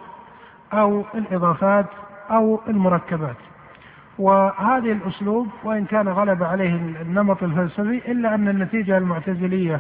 [0.74, 1.86] أو الإضافات
[2.32, 3.36] أو المركبات.
[4.20, 9.80] وهذه الأسلوب وإن كان غلب عليه النمط الفلسفي إلا أن النتيجة المعتزلية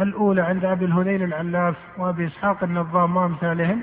[0.00, 3.80] الأولى عند أبي الهذيل العلاف وأبي إسحاق النظام وأمثالهم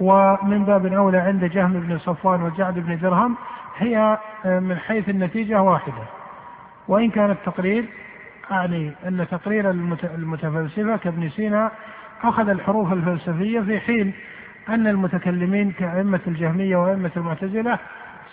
[0.00, 3.36] ومن باب أولى عند جهم بن صفوان وجعد بن درهم
[3.76, 6.02] هي من حيث النتيجة واحدة
[6.88, 7.88] وإن كان التقرير
[8.50, 9.70] أعني أن تقرير
[10.14, 11.70] المتفلسفة كابن سينا
[12.22, 14.12] أخذ الحروف الفلسفية في حين
[14.68, 17.78] أن المتكلمين كأئمة الجهمية وأئمة المعتزلة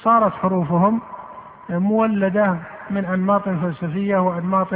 [0.02, 1.02] صارت حروفهم
[1.70, 2.56] مولدة
[2.90, 4.68] من أنماط فلسفية وأنماط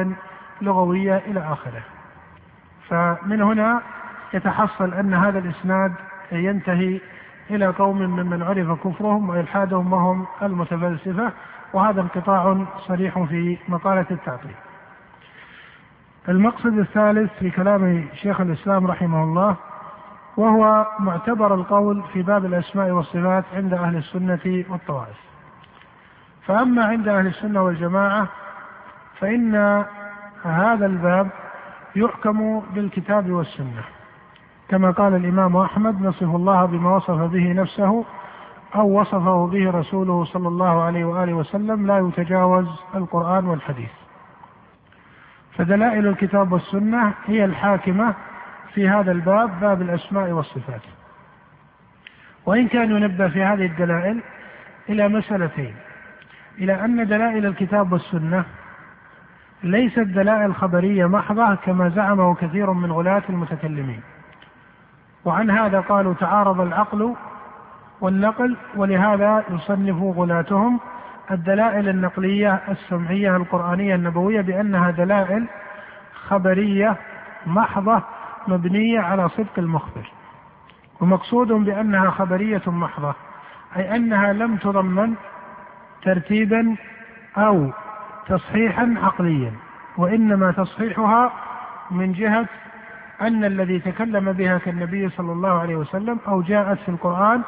[0.62, 1.84] لغوية إلى آخره.
[2.90, 3.82] فمن هنا
[4.34, 5.94] يتحصل أن هذا الإسناد
[6.32, 7.00] ينتهي
[7.50, 11.32] إلى قوم ممن عرف كفرهم وإلحادهم وهم المتفلسفة
[11.74, 14.56] وهذا انقطاع صريح في مقالة التعطيل.
[16.30, 19.56] المقصد الثالث في كلام شيخ الإسلام رحمه الله
[20.38, 25.18] وهو معتبر القول في باب الأسماء والصفات عند أهل السنة والطوائف.
[26.46, 28.28] فأما عند أهل السنة والجماعة
[29.20, 29.86] فإن
[30.44, 31.30] هذا الباب
[31.96, 33.84] يحكم بالكتاب والسنة.
[34.70, 38.06] كما قال الإمام أحمد نصف الله بما وصف به نفسه
[38.76, 44.03] أو وصفه به رسوله صلى الله عليه وآله وسلم لا يتجاوز القرآن والحديث.
[45.58, 48.14] فدلائل الكتاب والسنة هي الحاكمة
[48.74, 50.82] في هذا الباب باب الأسماء والصفات.
[52.46, 54.22] وإن كان ينبه في هذه الدلائل
[54.90, 55.76] إلى مسألتين.
[56.58, 58.46] إلى أن دلائل الكتاب والسنة
[59.64, 64.02] ليست دلائل خبرية محضة كما زعمه كثير من غلاة المتكلمين.
[65.26, 67.16] وعن هذا قالوا تعارض العقل
[68.02, 70.80] والنقل ولهذا يصنف غلاتهم
[71.32, 75.48] الدلائل النقلية السمعية القرآنية النبوية بأنها دلائل
[76.28, 76.96] خبرية
[77.46, 78.02] محضة
[78.48, 80.12] مبنية على صدق المخبر
[81.02, 83.16] ومقصود بأنها خبرية محضة
[83.78, 85.14] أي أنها لم تضمن
[86.04, 86.76] ترتيبا
[87.38, 87.70] أو
[88.28, 89.52] تصحيحا عقليا
[89.98, 91.32] وإنما تصحيحها
[91.92, 92.46] من جهة
[93.22, 97.42] أن الذي تكلم بها كالنبي صلى الله عليه وسلم أو جاءت في القرآن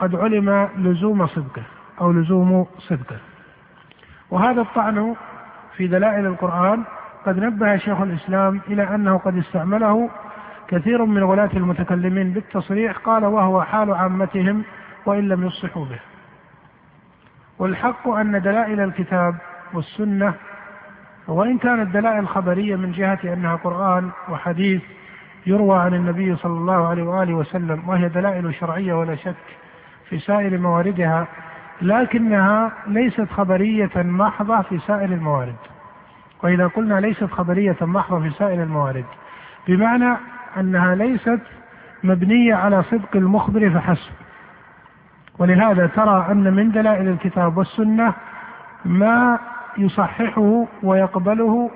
[0.00, 1.62] قد علم لزوم صدقه.
[2.00, 3.16] أو لزوم صدقه
[4.30, 5.16] وهذا الطعن
[5.76, 6.84] في دلائل القرآن
[7.26, 10.10] قد نبه شيخ الإسلام إلى أنه قد استعمله
[10.68, 14.62] كثير من ولاة المتكلمين بالتصريح قال وهو حال عامتهم
[15.06, 16.00] وإن لم يصحوا به.
[17.58, 19.34] والحق أن دلائل الكتاب
[19.72, 20.34] والسنة
[21.28, 24.82] وإن كانت دلائل خبرية من جهة أنها قرآن وحديث
[25.46, 29.34] يروى عن النبي صلى الله عليه وآله وسلم وهي دلائل شرعية ولا شك
[30.08, 31.26] في سائر مواردها
[31.82, 35.56] لكنها ليست خبرية محضة في سائر الموارد.
[36.42, 39.04] وإذا قلنا ليست خبرية محضة في سائر الموارد
[39.68, 40.16] بمعنى
[40.56, 41.40] أنها ليست
[42.04, 44.10] مبنية على صدق المخبر فحسب.
[45.38, 48.14] ولهذا ترى أن من دلائل الكتاب والسنة
[48.84, 49.38] ما
[49.78, 51.70] يصححه ويقبله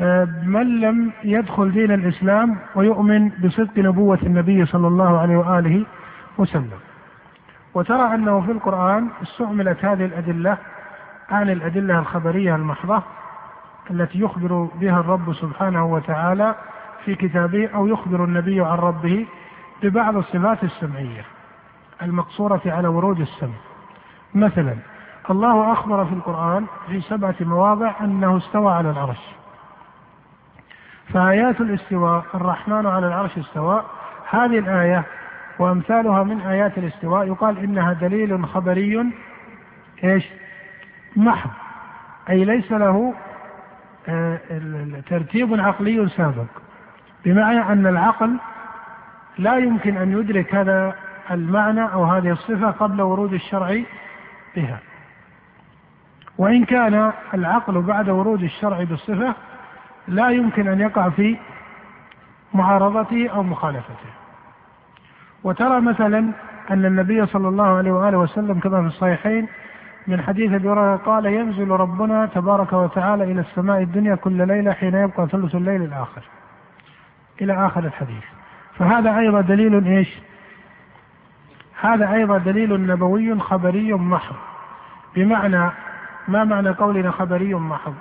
[0.00, 5.84] آه، من لم يدخل دين الإسلام ويؤمن بصدق نبوة النبي صلى الله عليه وآله
[6.38, 6.78] وسلم.
[7.74, 10.58] وترى أنه في القرآن استعملت هذه الأدلة
[11.30, 13.02] عن الأدلة الخبرية المحضة
[13.90, 16.54] التي يخبر بها الرب سبحانه وتعالى
[17.04, 19.26] في كتابه أو يخبر النبي عن ربه
[19.82, 21.24] ببعض الصفات السمعية
[22.02, 23.54] المقصورة على ورود السمع.
[24.34, 24.76] مثلا
[25.30, 29.34] الله أخبر في القرآن في سبعة مواضع أنه استوى على العرش.
[31.12, 33.82] فآيات الاستواء الرحمن على العرش استوى.
[34.30, 35.04] هذه الآية
[35.58, 37.26] وأمثالها من آيات الاستواء.
[37.26, 39.12] يقال إنها دليل خبري
[40.04, 40.24] إيش؟
[41.16, 41.50] محض.
[42.30, 43.14] أي ليس له
[44.08, 44.38] آه،
[45.10, 46.46] ترتيب عقلي سابق.
[47.24, 48.36] بمعنى أن العقل
[49.38, 50.94] لا يمكن أن يدرك هذا
[51.30, 53.82] المعنى أو هذه الصفة قبل ورود الشرع
[54.56, 54.78] بها.
[56.38, 59.34] وإن كان العقل بعد ورود الشرع بالصفة
[60.08, 61.36] لا يمكن أن يقع في
[62.54, 64.17] معارضته أو مخالفته.
[65.44, 66.18] وترى مثلا
[66.70, 69.48] أن النبي صلى الله عليه وآله وسلم كما في الصحيحين
[70.06, 74.94] من حديث أبي هريرة قال ينزل ربنا تبارك وتعالى إلى السماء الدنيا كل ليلة حين
[74.94, 76.22] يبقى ثلث الليل الآخر.
[77.40, 78.24] إلى آخر الحديث.
[78.78, 80.18] فهذا أيضا دليل إيش؟
[81.80, 84.36] هذا أيضا دليل نبوي خبري محض.
[85.16, 85.70] بمعنى
[86.28, 87.94] ما معنى قولنا خبري محض؟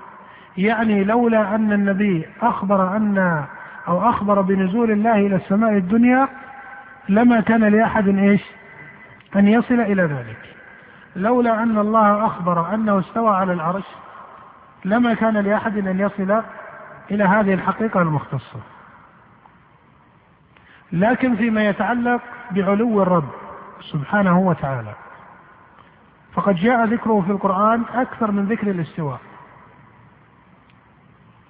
[0.58, 3.44] يعني لولا أن النبي أخبر أن
[3.88, 6.28] أو أخبر بنزول الله إلى السماء الدنيا
[7.10, 8.42] لما كان لأحد إيش؟
[9.36, 10.58] أن يصل إلى ذلك.
[11.18, 13.86] لولا أن الله أخبر أنه استوى على العرش
[14.86, 16.42] لما كان لأحد أن يصل
[17.12, 18.60] إلى هذه الحقيقة المختصة
[20.92, 23.30] لكن فيما يتعلق بعلو الرب
[23.92, 24.94] سبحانه وتعالى
[26.34, 29.20] فقد جاء ذكره في القرآن أكثر من ذكر الاستواء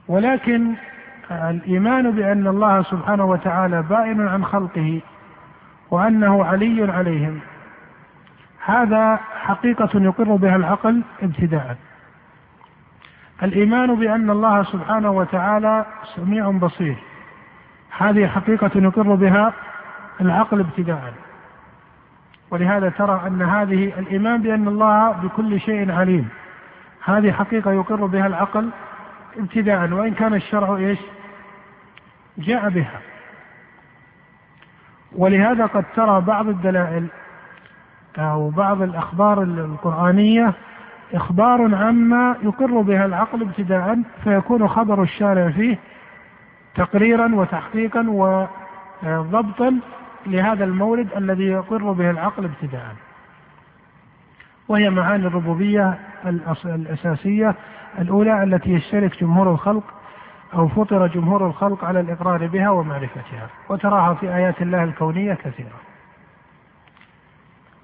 [0.08, 0.74] ولكن
[1.32, 5.02] الإيمان بأن الله سبحانه وتعالى بائن عن خلقه
[5.92, 7.40] وأنه علي عليهم
[8.66, 11.78] هذا حقيقة يقر بها العقل ابتداء.
[13.44, 16.96] الإيمان بأن الله سبحانه وتعالى سميع بصير.
[17.98, 19.54] هذه حقيقة يقر بها
[20.22, 21.14] العقل ابتداء.
[22.52, 26.30] ولهذا ترى أن هذه الإيمان بأن الله بكل شيء عليم.
[27.06, 28.70] هذه حقيقة يقر بها العقل
[29.38, 31.00] ابتداء وإن كان الشرع إيش؟
[32.38, 33.00] جاء بها.
[35.18, 37.08] ولهذا قد ترى بعض الدلائل
[38.18, 40.54] أو بعض الأخبار القرآنية
[41.14, 45.78] إخبار عما يقر بها العقل ابتداء فيكون خبر الشارع فيه
[46.76, 48.06] تقريرا وتحقيقا
[49.04, 49.80] وضبطا
[50.26, 52.96] لهذا المورد الذي يقر به العقل ابتداء.
[54.68, 55.98] وهي معاني الربوبية
[56.66, 57.56] الأساسية
[58.00, 59.84] الأولى التي يشترك جمهور الخلق
[60.54, 63.50] أو فطر جمهور الخلق على الإقرار بها ومعرفتها.
[63.70, 65.80] وتراها في آيات الله الكونية كثيرة.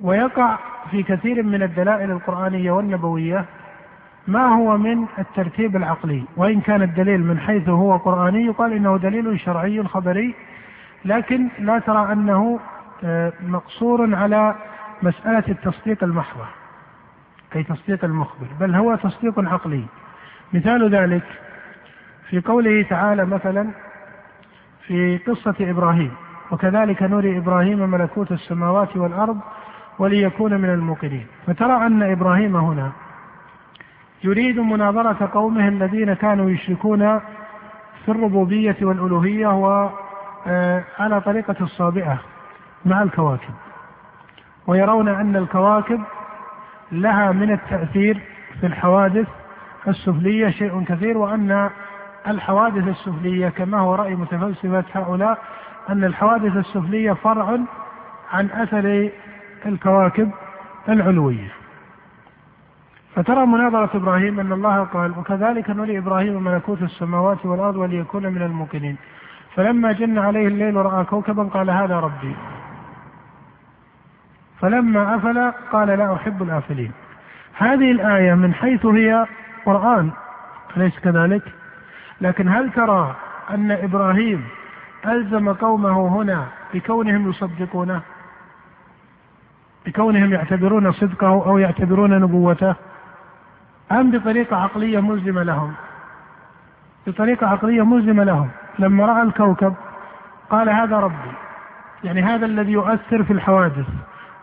[0.02, 0.58] ويقع
[0.92, 3.46] في كثير من الدلائل القرآنية والنبوية
[4.28, 6.24] ما هو من الترتيب العقلي.
[6.38, 10.36] وإن كان الدليل من حيث هو قرآني يقال إنه دليل شرعي خبري.
[11.06, 12.60] لكن لا ترى أنه
[13.04, 14.56] آه، مقصور على
[15.02, 16.46] مسألة التصديق المحضة
[17.56, 18.48] أي تصديق المخبر.
[18.60, 19.84] بل هو تصديق عقلي.
[20.54, 21.24] مثال ذلك
[22.34, 23.70] في قوله تعالى مثلا
[24.88, 26.12] في قصة إبراهيم
[26.52, 29.40] وكذلك نري إبراهيم ملكوت السماوات والأرض
[30.00, 31.28] وليكون من الموقنين.
[31.48, 32.92] فترى أن إبراهيم هنا
[34.24, 37.20] يريد مناظرة قومه الذين كانوا يشركون
[38.06, 42.22] في الربوبية والألوهية وعلى طريقة الصابئة
[42.86, 43.54] مع الكواكب.
[44.68, 46.02] ويرون أن الكواكب
[46.92, 48.20] لها من التأثير
[48.60, 49.28] في الحوادث
[49.88, 51.70] السفلية شيء كثير وأن
[52.28, 55.38] الحوادث السفلية كما هو رأي متفلسفة هؤلاء
[55.90, 57.60] أن الحوادث السفلية فرع
[58.34, 59.10] عن أثر
[59.66, 60.32] الكواكب
[60.90, 61.52] العلوية.
[63.16, 68.98] فترى مناظرة إبراهيم أن الله قال وكذلك نري إبراهيم ملكوت السماوات والأرض وليكون من الموقنين.
[69.56, 72.36] فلما جن عليه الليل رأى كوكبا قال هذا ربي.
[74.62, 76.92] فلما أفل قال لا أحب الآفلين.
[77.58, 79.26] هذه الآية من حيث هي
[79.66, 80.12] قرآن
[80.78, 81.63] أليس كذلك؟
[82.22, 83.16] لكن هل ترى
[83.50, 84.44] أن إبراهيم
[85.06, 88.02] ألزم قومه هنا بكونهم يصدقونه؟
[89.86, 92.76] بكونهم يعتبرون صدقه أو يعتبرون نبوته؟
[93.92, 95.74] أم بطريقة عقلية ملزمة لهم؟
[97.08, 98.50] بطريقة عقلية ملزمة لهم.
[98.80, 99.74] لما رأى الكوكب
[100.50, 101.32] قال هذا ربي
[102.04, 103.88] يعني هذا الذي يؤثر في الحوادث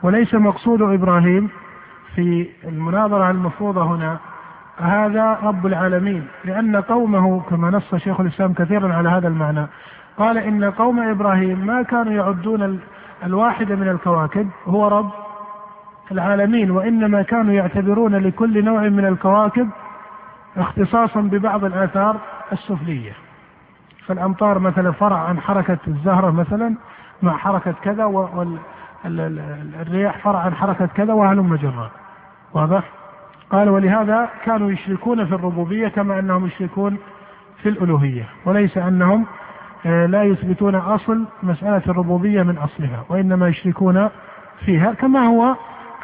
[0.03, 1.49] وليس مقصود إبراهيم
[2.15, 4.19] في المناظرة المفروضة هنا
[4.81, 9.67] هذا رب العالمين لأن قومه كما نص شيخ الإسلام كثيرا على هذا المعنى.
[10.19, 12.81] قال إن قوم إبراهيم ما كانوا يعدون
[13.25, 15.11] الواحد من الكواكب هو رب
[16.13, 19.69] العالمين وإنما كانوا يعتبرون لكل نوع من الكواكب
[20.57, 22.17] اختصاصا ببعض الآثار
[22.53, 23.13] السفلية.
[24.07, 26.75] فالأمطار مثلا فرع عن حركة الزهرة مثلا
[27.23, 28.05] مع حركة كذا
[29.05, 31.91] والرياح فرع عن حركة كذا وهلم جرا
[32.55, 33.00] واضح؟
[33.51, 36.99] قال ولهذا كانوا يشركون في الربوبية كما أنهم يشركون
[37.63, 39.27] في الألوهية وليس أنهم
[39.87, 44.09] آه، لا يثبتون أصل مسألة الربوبية من أصلها وإنما يشركون
[44.65, 45.57] فيها كما هو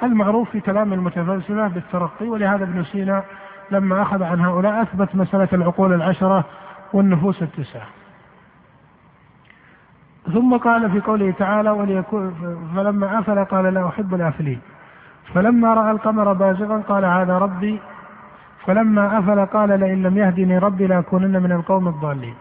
[0.02, 3.22] المعروف في كلام المتفلسفة بالترقي ولهذا ابن سينا
[3.70, 6.44] لما أخذ عن هؤلاء أثبت مسألة العقول العشرة
[6.92, 7.86] والنفوس التسعة.
[10.32, 12.34] ثم قال في قوله تعالى وليكون
[12.76, 14.60] فلما أفل قال لا أحب الآفلين
[15.34, 17.80] فلما رأى القمر بازغا قال هذا ربي.
[18.66, 22.34] فلما أفل قال لئن لم يهدني ربي لأكونن من القوم الضالين.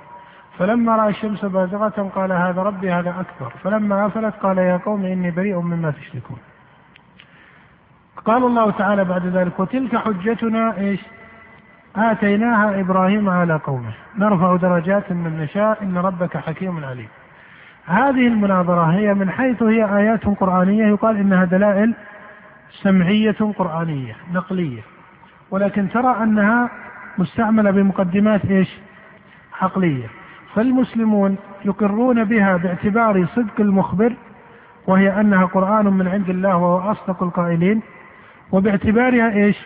[0.59, 3.53] فلما رأى الشمس بازغة قال هذا ربي هذا أكبر.
[3.63, 6.37] فلما أفلت قال يا قوم إني بريء مما تشركون.
[8.25, 10.99] قال الله تعالى بعد ذلك وتلك حجتنا إيش؟
[11.95, 13.93] آتيناها إبراهيم على قومه.
[14.17, 17.07] نرفع درجات من نشاء إن ربك حكيم عليم.
[17.85, 21.93] هذه المناظرة هي من حيث هي آيات قرآنية يقال إنها دلائل
[22.71, 24.81] سمعية قرآنية نقلية.
[25.51, 26.69] ولكن ترى أنها
[27.17, 28.69] مستعملة بمقدمات إيش؟
[29.61, 30.07] عقلية.
[30.55, 34.13] فالمسلمون يقرون بها باعتبار صدق المخبر
[34.87, 37.81] وهي أنها قرآن من عند الله وهو أصدق القائلين
[38.51, 39.57] وباعتبارها إيش؟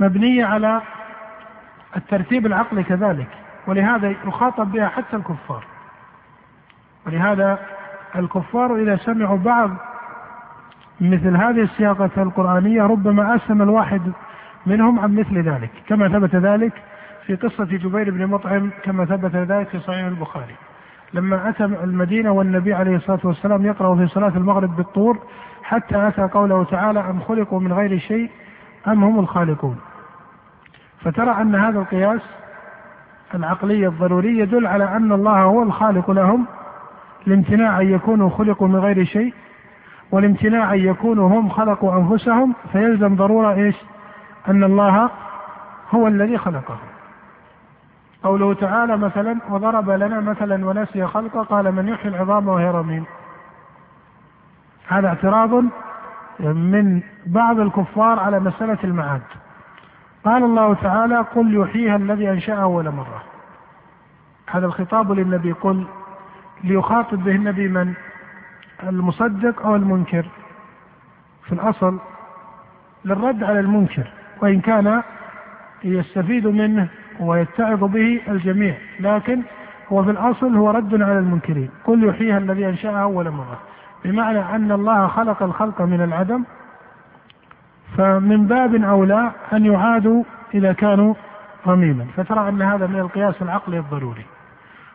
[0.00, 0.80] مبنية على
[1.96, 3.28] الترتيب العقلي كذلك.
[3.66, 5.64] ولهذا يخاطب بها حتى الكفار.
[7.06, 7.58] ولهذا
[8.16, 9.70] الكفار إذا سمعوا بعض
[11.00, 14.12] مثل هذه السياقة القرآنية ربما أسلم الواحد
[14.66, 15.70] منهم عن مثل ذلك.
[15.88, 16.72] كما ثبت ذلك
[17.26, 20.54] في قصة جبير بن مطعم كما ثبت ذلك في صحيح البخاري.
[21.14, 25.18] لما أتى المدينة والنبي عليه الصلاة والسلام يقرأ في صلاة المغرب بالطور
[25.62, 28.30] حتى أتى قوله تعالى أم خلقوا من غير شيء
[28.88, 29.76] أم هم الخالقون.
[31.00, 32.20] فترى أن هذا القياس
[33.34, 36.46] العقلي الضروري يدل على أن الله هو الخالق لهم
[37.26, 39.34] الامتناع أن يكونوا خلقوا من غير شيء
[40.14, 43.76] والامتناع أن يكونوا هم خلقوا أنفسهم فيلزم ضرورة إيش؟
[44.48, 45.10] أن الله
[45.90, 46.78] هو الذي خلقهم.
[48.22, 53.04] قوله تعالى مثلا وضرب لنا مثلا ونسي خلقه قال من يحيي العظام وهي رميم.
[54.88, 55.64] هذا اعتراض
[56.40, 59.22] من بعض الكفار على مسألة المعاد.
[60.24, 63.22] قال الله تعالى قل يحييها الذي أنشأها أول مرة.
[64.50, 65.86] هذا الخطاب للنبي قل
[66.64, 67.94] ليخاطب به النبي من؟
[68.88, 70.26] المصدق أو المنكر.
[71.44, 71.98] في الأصل
[73.04, 74.06] للرد على المنكر
[74.42, 75.02] وإن كان
[75.84, 76.88] يستفيد منه
[77.20, 79.42] ويتعظ به الجميع لكن
[79.92, 81.70] هو في الأصل هو رد على المنكرين.
[81.84, 83.58] قل يحييها الذي أنشأها أول مرة.
[84.04, 86.44] بمعنى أن الله خلق الخلق من العدم
[87.96, 91.14] فمن باب أولى أن يعادوا إذا كانوا
[91.66, 94.24] رميما فترى أن هذا من القياس العقلي الضروري.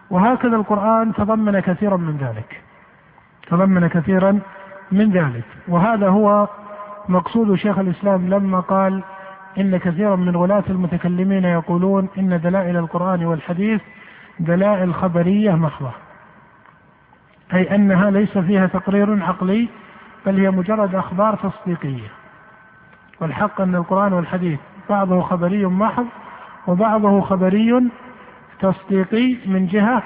[0.10, 2.62] وهكذا القرآن تضمن كثيرا من ذلك.
[3.50, 4.40] تضمن كثيرا
[4.92, 5.44] من ذلك.
[5.68, 6.48] وهذا هو
[7.10, 9.04] مقصود شيخ الإسلام لما قال
[9.58, 13.82] إن كثيرا من غلاة المتكلمين يقولون إن دلائل القرآن والحديث
[14.40, 15.92] دلائل خبرية محضة
[17.54, 19.70] أي أنها ليس فيها تقرير عقلي
[20.26, 22.08] بل هي مجرد أخبار تصديقية.
[23.22, 26.06] والحق أن القرآن والحديث بعضه خبري محض
[26.68, 27.90] وبعضه خبري
[28.60, 30.04] تصديقي من جهة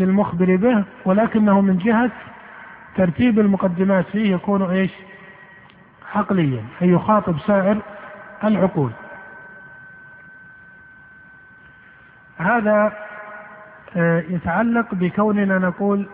[0.00, 2.10] المخبر به ولكنه من جهة
[2.96, 4.90] ترتيب المقدمات فيه يكون إيش؟
[6.14, 7.78] عقليا أي يخاطب سائر
[8.44, 8.90] العقول.
[12.36, 12.92] هذا
[13.96, 16.08] آه، يتعلق بكوننا نقول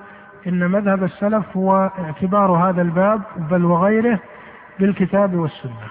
[0.46, 4.18] إن مذهب السلف هو اعتبار هذا الباب بل وغيره
[4.78, 5.88] بالكتاب والسنة.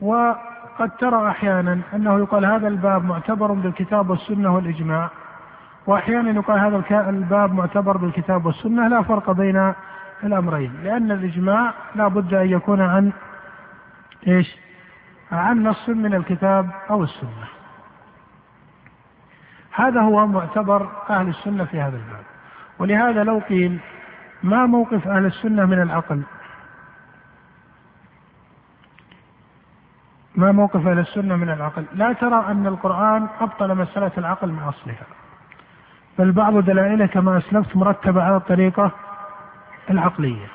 [0.00, 5.10] وقد ترى أحيانا أنه يقال هذا الباب معتبر بالكتاب والسنة والإجماع
[5.86, 9.74] وأحيانا يقال هذا الباب معتبر بالكتاب والسنة لا فرق بين
[10.24, 13.12] الأمرين لأن الإجماع لا بد أن يكون عن
[14.26, 14.56] إيش؟
[15.32, 17.48] عن نص من الكتاب أو السنة.
[19.72, 22.24] هذا هو معتبر أهل السنة في هذا الباب.
[22.78, 23.78] ولهذا لو قيل
[24.42, 26.22] ما موقف أهل السنة من العقل؟
[30.36, 35.06] ما موقف أهل السنة من العقل؟ لا ترى أن القرآن أبطل مسألة العقل من أصلها.
[36.18, 38.90] بل بعض دلائله كما أسلفت مرتبة على الطريقة
[39.90, 40.46] العقلية.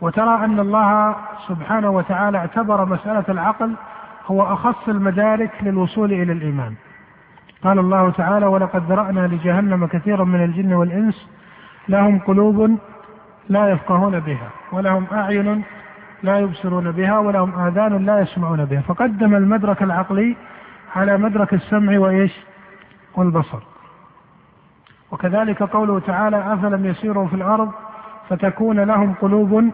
[0.00, 1.16] وترى أن الله
[1.48, 3.74] سبحانه وتعالى اعتبر مسألة العقل
[4.26, 6.74] هو أخص المدارك للوصول إلى الإيمان.
[7.64, 11.28] قال الله تعالى: ولقد ذرأنا لجهنم كثيرا من الجن والإنس
[11.88, 12.78] لهم قلوب
[13.48, 15.64] لا يفقهون بها ولهم أعين
[16.22, 20.36] لا يبصرون بها ولهم آذان لا يسمعون بها فقدم المدرك العقلي
[20.96, 22.32] على مدرك السمع وإيش؟
[23.16, 23.73] والبصر.
[25.14, 27.70] وكذلك قوله تعالى أفلم يسيروا في الأرض
[28.28, 29.70] فتكون لهم قلوب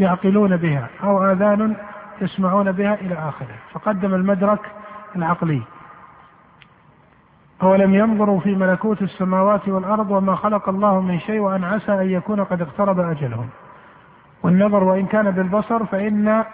[0.00, 1.76] يعقلون بها أو آذان
[2.20, 3.54] يسمعون بها إلى آخره.
[3.72, 4.60] فقدم المدرك
[5.16, 5.62] العقلي.
[7.62, 12.44] أولم ينظروا في ملكوت السماوات والأرض وما خلق الله من شيء وأن عسى أن يكون
[12.44, 13.48] قد اقترب أجلهم.
[14.42, 16.44] والنظر وإن كان بالبصر فإن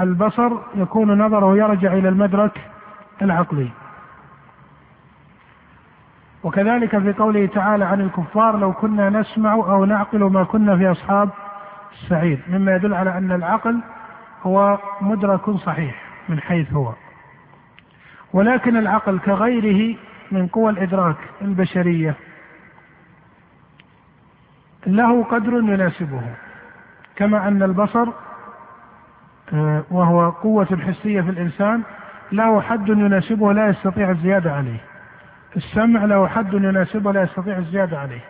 [0.00, 2.60] البصر يكون نظره يرجع إلى المدرك
[3.22, 3.68] العقلي.
[6.44, 11.30] وكذلك في قوله تعالى عن الكفار لو كنا نسمع أو نعقل ما كنا في أصحاب
[11.92, 13.80] السعير مما يدل على أن العقل
[14.42, 16.92] هو مدرك صحيح من حيث هو.
[18.32, 19.96] ولكن العقل كغيره
[20.32, 22.14] من قوى الإدراك البشرية
[24.86, 26.22] له قدر يناسبه
[27.16, 28.08] كما أن البصر
[29.52, 31.82] آه، وهو قوة حسية في الإنسان
[32.32, 34.80] له حد يناسبه لا يستطيع الزيادة عليه.
[35.56, 38.20] السمع له حد يناسبه لا يستطيع الزيادة عليه.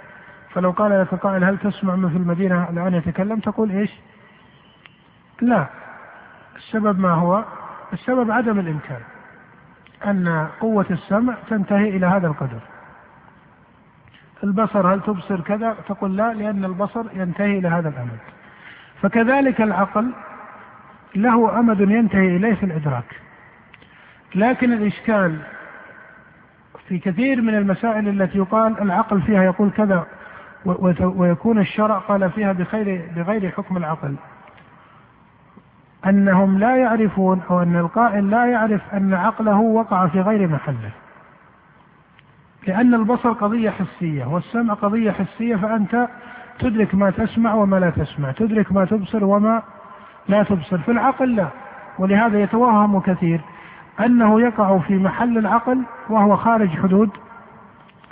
[0.50, 3.90] فلو قال لك قائل هل تسمع من في المدينة؟ الآن يتكلم تقول إيش؟
[5.40, 5.66] لا.
[6.56, 7.44] السبب ما هو؟
[7.92, 9.00] السبب عدم الإمكان.
[10.06, 12.60] أن قوة السمع تنتهي إلى هذا القدر.
[14.44, 18.18] البصر هل تبصر كذا؟ تقول لا لأن البصر ينتهي إلى هذا الأمد.
[19.02, 20.10] فكذلك العقل
[21.16, 23.20] له أمد ينتهي إليه في الإدراك.
[24.34, 25.38] لكن الإشكال
[26.88, 30.06] في كثير من المسائل التي يقال العقل فيها يقول كذا
[31.00, 34.14] ويكون الشرع قال فيها بخير بغير حكم العقل.
[36.06, 40.90] أنهم لا يعرفون أو أن القائل لا يعرف أن عقله وقع في غير محله.
[42.66, 46.08] لأن البصر قضية حسية والسمع قضية حسية فأنت
[46.58, 49.62] تدرك ما تسمع وما لا تسمع تدرك ما تبصر وما
[50.28, 50.78] لا تبصر.
[50.78, 51.48] في العقل لا
[51.98, 53.40] ولهذا يتوهم كثير
[54.00, 57.10] أنه يقع في محل العقل وهو خارج حدود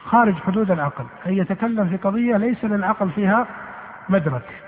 [0.05, 1.05] خارج حدود العقل.
[1.27, 3.47] أي يتكلم في قضية ليس للعقل فيها
[4.09, 4.63] مدرك.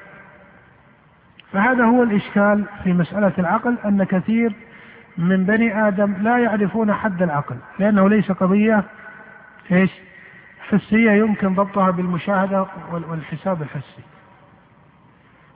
[1.53, 4.53] فهذا هو الإشكال في مسألة العقل أن كثير
[5.19, 8.85] من بني آدم لا يعرفون حد العقل لأنه ليس قضية
[9.73, 9.91] إيش؟
[10.69, 14.03] حسية يمكن ضبطها بالمشاهدة والحساب الحسي.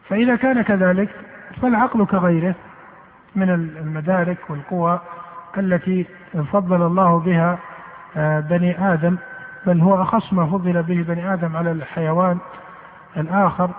[0.08, 1.08] فإذا كان كذلك
[1.62, 2.54] فالعقل كغيره
[3.36, 5.00] من المدارك والقوى
[5.58, 6.06] التي
[6.36, 7.58] فضل الله بها
[8.16, 9.16] آه، بني آدم
[9.66, 12.38] بل هو أخص ما فضل به بني آدم على الحيوان
[13.16, 13.70] الآخر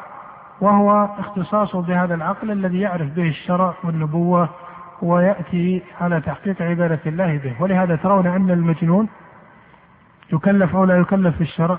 [0.61, 4.49] وهو اختصاصه بهذا العقل الذي يعرف به الشرع والنبوة
[5.01, 7.55] ويأتي على تحقيق عبادة الله به.
[7.59, 9.09] ولهذا ترون أن المجنون
[10.33, 11.77] يكلف أو لا يكلف في الشرع.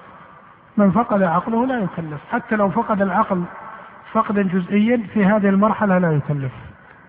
[0.76, 2.20] من فقد عقله لا يكلف.
[2.30, 3.44] حتى لو فقد العقل
[4.12, 6.52] فقدا جزئيا في هذه المرحلة لا يكلف.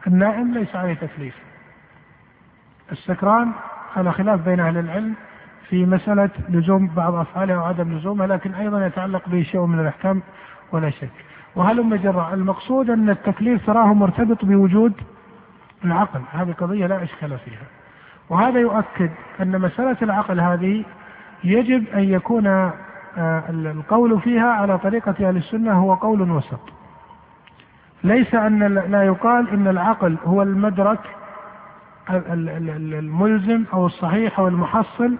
[0.07, 1.35] النائم ليس عليه تكليف.
[2.91, 3.51] السكران
[3.95, 5.13] على خلاف بين أهل العلم
[5.69, 10.21] في مسألة لزوم بعض أفعاله وعدم لزومها لكن أيضا يتعلق به شيء من الأحكام
[10.71, 11.09] ولا شك.
[11.55, 14.93] وهلم جرى المقصود أن التكليف تراه مرتبط بوجود
[15.85, 17.67] العقل هذه قضية لا إشكال فيها.
[18.29, 19.09] وهذا يؤكد
[19.41, 20.85] أن مسألة العقل هذه
[21.43, 22.47] يجب أن يكون
[23.17, 26.59] آه، القول فيها على طريقة أهل السنة هو قول وسط.
[28.03, 30.99] ليس أن لا يقال إن العقل هو المدرك
[32.09, 35.17] الملزم أو الصحيح أو المحصل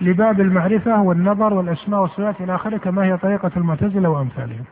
[0.00, 4.64] لباب المعرفة والنظر والأسماء والصفات إلى آخره كما هي طريقة المعتزلة وأمثالهم.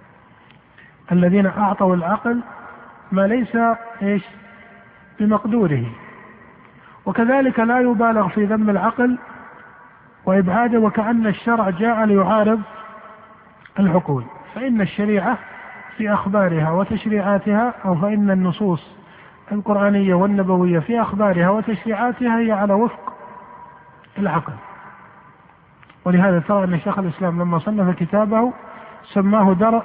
[1.12, 2.40] الذين أعطوا العقل
[3.12, 3.56] ما ليس
[4.02, 4.22] إيش؟
[5.20, 5.86] بمقدوره.
[7.06, 9.18] وكذلك لا يبالغ في ذم العقل
[10.26, 12.60] وإبعاده وكأن الشرع جاء ليعارض
[13.78, 15.38] العقول، فإن الشريعة
[15.96, 19.03] في أخبارها وتشريعاتها أو فإن النصوص
[19.52, 23.12] القرآنية والنبوية في أخبارها وتشريعاتها هي على وفق
[24.18, 24.52] العقل.
[26.04, 28.52] ولهذا ترى أن شيخ الإسلام لما صنف كتابه
[29.04, 29.82] سماه درء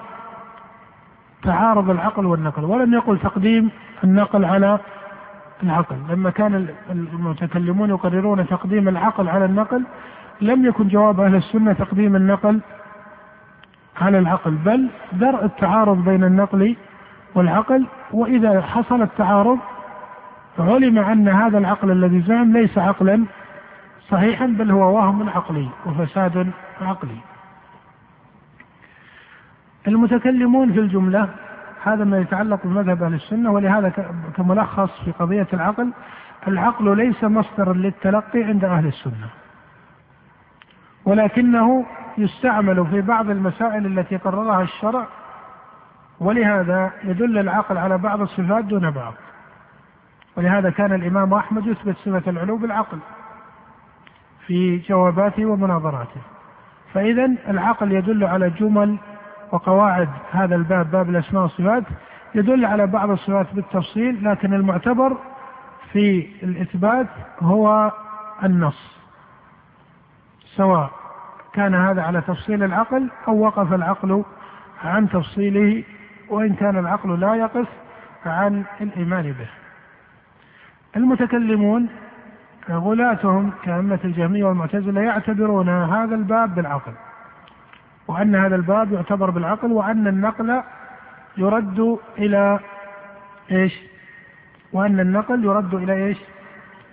[1.43, 3.71] تعارض العقل والنقل ولم يقل تقديم
[4.03, 4.79] النقل على
[5.63, 5.95] العقل.
[6.09, 9.83] لما كان المتكلمون يقررون تقديم العقل على النقل
[10.41, 12.61] لم يكن جواب أهل السنة تقديم النقل
[14.01, 16.75] على العقل بل درء التعارض بين النقل
[17.35, 19.59] والعقل وإذا حصل التعارض
[20.59, 23.25] علم أن هذا العقل الذي زعم ليس عقلا
[24.09, 26.51] صحيحا بل هو وهم عقلي وفساد
[26.81, 27.17] عقلي.
[29.87, 31.29] المتكلمون في الجملة
[31.83, 33.89] هذا ما يتعلق بمذهب أهل السنة ولهذا
[34.35, 35.91] كملخص في قضية العقل
[36.47, 39.29] العقل ليس مصدرا للتلقي عند أهل السنة
[41.05, 41.85] ولكنه
[42.17, 45.07] يستعمل في بعض المسائل التي قررها الشرع
[46.19, 49.13] ولهذا يدل العقل على بعض الصفات دون بعض.
[50.37, 52.99] ولهذا كان الإمام أحمد يثبت صفة العلو بالعقل
[54.47, 56.21] في جواباته ومناظراته.
[56.93, 58.97] فإذا العقل يدل على جمل
[59.51, 61.83] وقواعد هذا الباب باب الأسماء والصفات
[62.35, 65.17] يدل على بعض الصفات بالتفصيل لكن المعتبر
[65.91, 67.07] في الإثبات
[67.41, 67.91] هو
[68.43, 68.99] النص.
[70.55, 70.89] سواء
[71.53, 74.23] كان هذا على تفصيل العقل أو وقف العقل
[74.83, 75.83] عن تفصيله
[76.29, 77.67] وإن كان العقل لا يقف
[78.25, 79.49] عن الإيمان به.
[80.97, 81.89] المتكلمون
[82.69, 86.93] غلاتهم كأئمة الجهمية والمعتزلة يعتبرون هذا الباب بالعقل
[88.07, 90.63] وأن هذا الباب يعتبر بالعقل وأن النقل
[91.37, 92.59] يرد إلى
[93.51, 93.79] إيش؟
[94.73, 96.17] وأن النقل يرد إلى إيش؟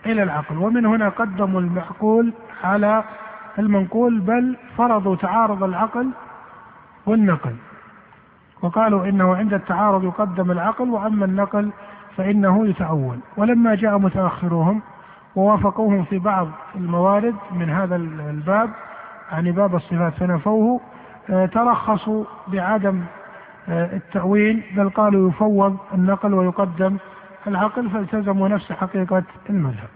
[0.06, 0.56] إلى العقل.
[0.56, 2.32] ومن هنا قدموا المعقول
[2.64, 3.04] على
[3.58, 6.10] المنقول بل فرضوا تعارض العقل
[7.06, 7.56] والنقل.
[8.62, 11.70] وقالوا إنه عند التعارض يقدم العقل وأما النقل
[12.16, 14.82] فإنه يتأول ولما جاء متأخروهم
[15.36, 18.70] ووافقوهم في بعض الموارد من هذا الباب
[19.32, 20.80] يعني باب الصفات فنفوه
[21.30, 23.04] آه، ترخصوا بعدم
[23.68, 26.96] آه، التأويل بل قالوا يفوض النقل ويقدم
[27.46, 29.88] العقل فالتزموا نفس حقيقة المذهب.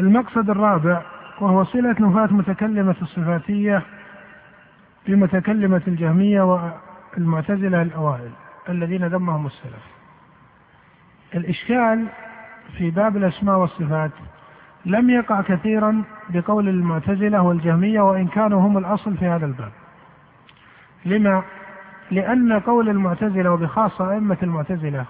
[0.00, 1.02] المقصد الرابع
[1.40, 3.82] وهو صلة نفاة متكلمة الصفاتية
[5.06, 6.42] بمتكلمة الجهمية
[7.16, 8.30] والمعتزلة الأوائل
[8.68, 9.84] الذين ذمهم السلف.
[11.34, 12.06] الإشكال
[12.78, 14.10] في باب الأسماء والصفات
[14.86, 19.72] لم يقع كثيرا بقول المعتزلة والجهمية وإن كانوا هم الأصل في هذا الباب.
[21.04, 21.42] لما؟
[22.10, 25.04] لأن قول المعتزلة وبخاصة أئمة المعتزلة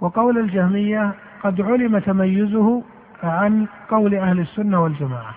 [0.00, 2.82] وقول الجهمية قد علم تميزه
[3.22, 5.34] عن قول أهل السنة والجماعة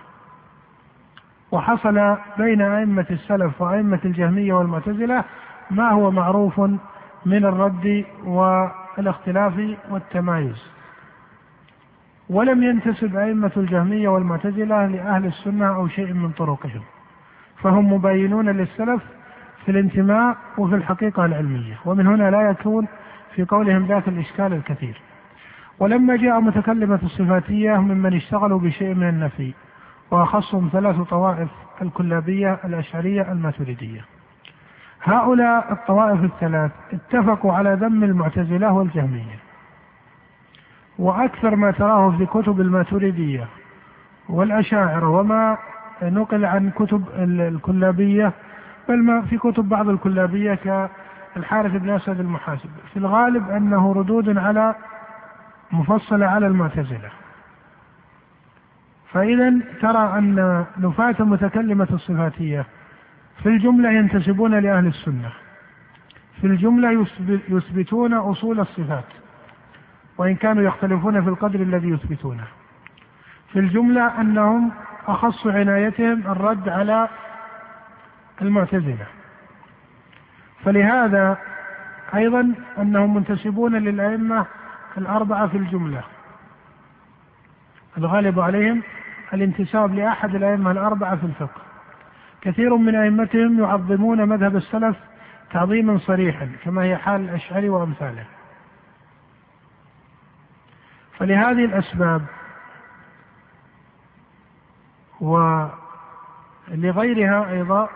[1.51, 5.23] وحصل بين أئمة السلف وأئمة الجهمية والمعتزلة
[5.71, 6.59] ما هو معروف
[7.25, 9.53] من الرد والاختلاف
[9.89, 10.63] والتمايز.
[12.29, 16.81] ولم ينتسب أئمة الجهمية والمعتزلة لأهل السنة أو شيء من طرقهم
[17.57, 19.03] فهم مبينون للسلف
[19.65, 22.87] في الانتماء وفي الحقيقة العلمية ومن هنا لا يكون
[23.35, 25.01] في قولهم ذات الإشكال الكثير.
[25.79, 29.53] ولما جاء متكلمة الصفاتية ممن اشتغلوا بشيء من النفي
[30.11, 31.49] وأخصهم ثلاث طوائف
[31.81, 34.05] الكلابية الأشعرية الماتريدية.
[35.03, 39.39] هؤلاء الطوائف الثلاث اتفقوا على ذم المعتزلة والجهمية.
[40.99, 43.47] وأكثر ما تراه في كتب الماتريدية
[44.29, 45.57] والأشاعرة وما
[46.01, 48.31] نقل عن كتب الكلابية
[48.89, 50.53] بل ما في كتب بعض الكلابية
[51.35, 52.69] كالحارث بن أسد المحاسب.
[52.93, 54.75] في الغالب أنه ردود على
[55.71, 57.09] مفصلة على المعتزلة.
[59.13, 62.65] فإذا ترى أن نفاة متكلمة الصفاتية
[63.43, 65.31] في الجملة ينتسبون لأهل السنة.
[66.41, 67.07] في الجملة
[67.49, 69.05] يثبتون أصول الصفات
[70.17, 72.47] وإن كانوا يختلفون في القدر الذي يثبتونه.
[73.53, 74.71] في الجملة أنهم
[75.07, 77.07] أخص عنايتهم الرد على
[78.41, 79.05] المعتزلة.
[80.65, 81.37] فلهذا
[82.15, 84.45] أيضا أنهم منتسبون للأئمة
[84.97, 86.03] الأربعة في الجملة.
[87.97, 88.83] الغالب عليهم
[89.33, 91.61] الانتساب لأحد الأئمة الأربعة في الفقه.
[92.41, 94.97] كثير من أئمتهم يعظمون مذهب السلف
[95.51, 98.25] تعظيما صريحا كما هي حال الأشعري وأمثاله.
[101.17, 102.21] فلهذه الأسباب
[106.71, 107.89] ولغيرها أيضا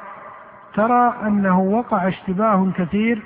[0.73, 3.21] ترى أنه وقع اشتباه كثير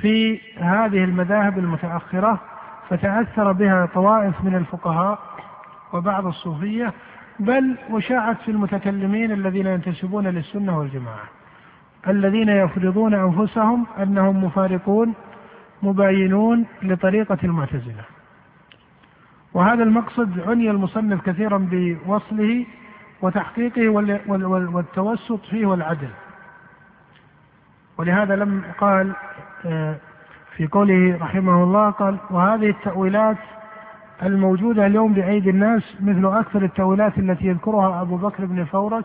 [0.00, 2.40] في هذه المذاهب المتأخرة
[2.88, 5.18] فتأثر بها طوائف من الفقهاء
[5.92, 6.92] وبعض الصوفية
[7.38, 11.24] بل وشاعت في المتكلمين الذين ينتسبون للسنة والجماعة.
[12.08, 15.14] الذين يفرضون أنفسهم أنهم مفارقون
[15.82, 18.04] مباينون لطريقة المعتزلة.
[19.54, 22.66] وهذا المقصد عني المصنف كثيرا بوصله
[23.22, 23.88] وتحقيقه
[24.48, 26.10] والتوسط فيه والعدل.
[27.98, 29.12] ولهذا لم قال
[29.66, 29.96] آه،
[30.56, 33.36] في قوله رحمه الله قال وهذه التأويلات
[34.22, 39.04] الموجودة اليوم بأيدي الناس مثل أكثر التأويلات التي يذكرها أبو بكر بن فورك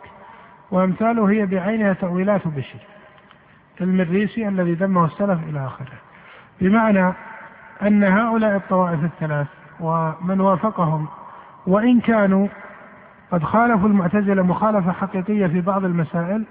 [0.72, 2.80] وأمثاله هي بعينها تأويلات بشر
[3.82, 5.94] المريسي الذي ذمه السلف إلى آخره.
[6.62, 7.14] بمعنى
[7.82, 9.48] أن هؤلاء الطوائف الثلاث
[9.80, 11.08] ومن وافقهم
[11.68, 12.48] وإن كانوا
[13.32, 16.46] قد خالفوا المعتزلة مخالفة حقيقية في بعض المسائل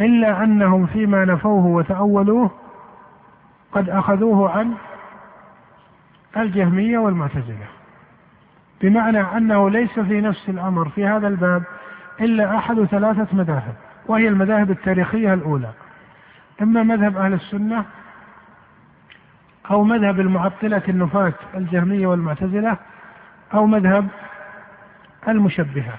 [0.00, 2.50] إلا أنهم فيما نفوه وتأولوه
[3.72, 4.74] قد أخذوه عن
[6.36, 7.77] الجهمية والمعتزلة.
[8.82, 11.62] بمعنى أنه ليس في نفس الأمر في هذا الباب
[12.20, 13.74] إلا أحد ثلاثة مذاهب
[14.06, 15.70] وهي المذاهب التاريخية الأولى.
[16.62, 17.84] إما مذهب أهل السنة
[19.70, 22.76] أو مذهب المعطلة النفاة الجهمية والمعتزلة
[23.54, 24.08] أو مذهب
[25.28, 25.94] المشبهة.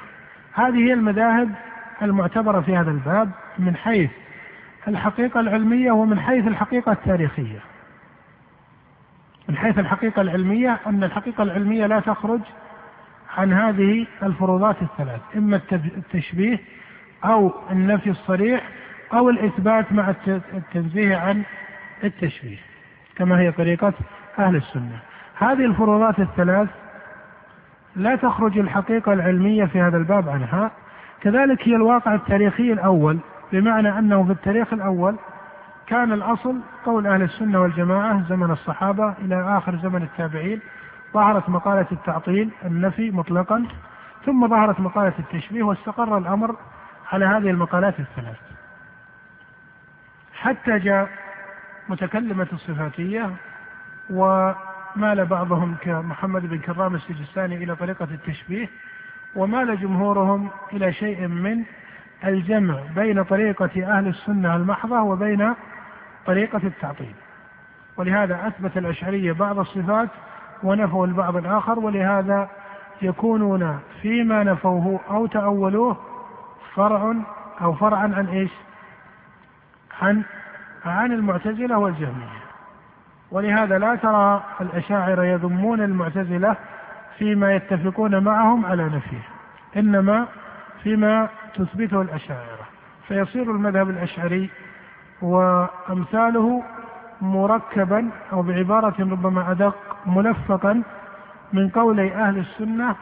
[0.54, 1.52] هذه هي المذاهب
[2.02, 4.10] المعتبرة في هذا الباب من حيث
[4.88, 7.60] الحقيقة العلمية ومن حيث الحقيقة التاريخية.
[9.50, 12.40] من حيث الحقيقة العلمية أن الحقيقة العلمية لا تخرج
[13.40, 16.60] عن هذه الفروضات الثلاث إما التشبيه
[17.26, 18.70] أو النفي الصريح
[19.14, 20.14] أو الإثبات مع
[20.54, 21.44] التنزيه عن
[22.04, 22.58] التشبيه
[23.16, 23.94] كما هي طريقة
[24.40, 25.00] أهل السنة.
[25.38, 26.70] هذه الفروضات الثلاث
[27.96, 30.72] لا تخرج الحقيقة العلمية في هذا الباب عنها.
[31.22, 33.20] كذلك هي الواقع التاريخي الأول
[33.52, 35.16] بمعنى أنه في التاريخ الأول
[35.88, 40.60] كان الأصل قول أهل السنة والجماعة زمن الصحابة إلى آخر زمن التابعين
[41.14, 43.66] ظهرت مقالة التعطيل النفي مطلقا
[44.26, 46.56] ثم ظهرت مقالة التشبيه واستقر الأمر
[47.12, 48.38] على هذه المقالات الثلاث.
[50.34, 51.10] حتى جاء
[51.90, 53.30] متكلمة الصفاتية
[54.10, 58.70] ومال بعضهم كمحمد بن كرام السجستاني إلى طريقة التشبيه
[59.36, 61.64] ومال جمهورهم إلى شيء من
[62.24, 65.54] الجمع بين طريقة أهل السنة المحضة وبين
[66.26, 67.14] طريقة التعطيل.
[67.98, 70.10] ولهذا أثبت الأشعرية بعض الصفات
[70.64, 72.50] ونفوا البعض الآخر ولهذا
[73.02, 75.98] يكونون فيما نفوه أو تأولوه
[76.76, 77.16] فرع
[77.62, 78.52] أو فرعا عن إيش؟
[80.02, 80.24] عن
[80.86, 82.40] عن المعتزلة والجهمية.
[83.32, 86.56] ولهذا لا ترى الأشاعرة يذمون المعتزلة
[87.18, 89.22] فيما يتفقون معهم على نفيه
[89.78, 90.26] إنما
[90.84, 92.66] فيما تثبته الأشاعرة.
[93.08, 94.50] فيصير المذهب الأشعري
[95.22, 96.64] وأمثاله
[97.22, 100.84] مركبا أو بعبارة ربما أدق ملفقا
[101.54, 102.96] من قولي أهل السنة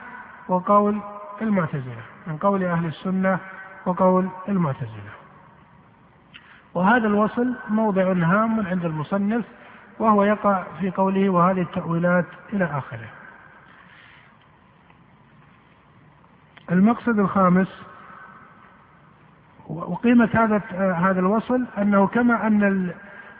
[0.47, 1.01] وقول
[1.41, 2.01] المعتزلة.
[2.27, 3.39] من قول أهل السنة
[3.85, 5.11] وقول المعتزلة.
[6.73, 9.45] وهذا الوصل موضع هام عند المصنف
[9.99, 13.09] وهو يقع في قوله وهذه التأويلات إلى آخره.
[16.71, 17.67] المقصد الخامس
[19.67, 20.61] وقيمة هذا
[20.93, 22.91] هذا الوصل أنه كما أن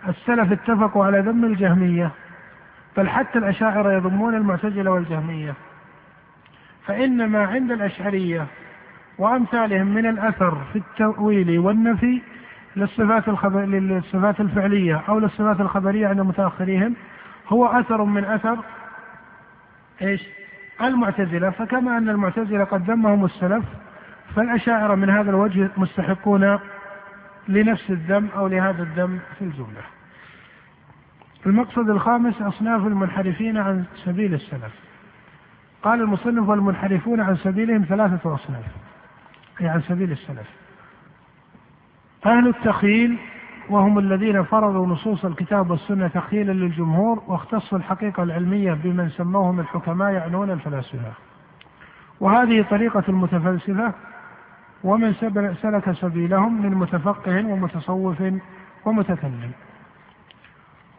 [0.08, 2.12] السلف اتفقوا على ذم الجهمية
[2.98, 5.54] بل حتى الأشاعرة يضمون المعتزلة والجهمية
[6.86, 8.48] فإن ما عند الأشعرية
[9.18, 12.22] وأمثالهم من الأثر في التأويل والنفي
[12.76, 16.96] للصفات الخبر للصفات الفعلية أو للصفات الخبرية عند متأخريهم
[17.48, 18.58] هو أثر من أثر
[20.02, 20.22] إيش؟
[20.82, 23.66] المعتزلة فكما أن المعتزلة قد ذمهم السلف
[24.36, 26.60] فالأشاعرة من هذا الوجه مستحقون
[27.48, 29.97] لنفس الذم أو لهذا الذم في الجملة.
[31.48, 34.74] المقصد الخامس أصناف المنحرفين عن سبيل السلف.
[35.84, 38.66] قال المصنف والمنحرفون عن سبيلهم ثلاثة أصناف.
[39.62, 40.48] أي عن سبيل السلف.
[42.26, 43.18] أهل التخيل
[43.70, 50.52] وهم الذين فرضوا نصوص الكتاب والسنة تخيلا للجمهور واختصوا الحقيقة العلمية بمن سموهم الحكماء يعنون
[50.52, 51.12] الفلاسفة
[52.20, 53.94] وهذه طريقة المتفلسفة
[54.84, 55.14] ومن
[55.62, 58.24] سلك سبيلهم من متفقه ومتصوف
[58.86, 59.52] ومتكلم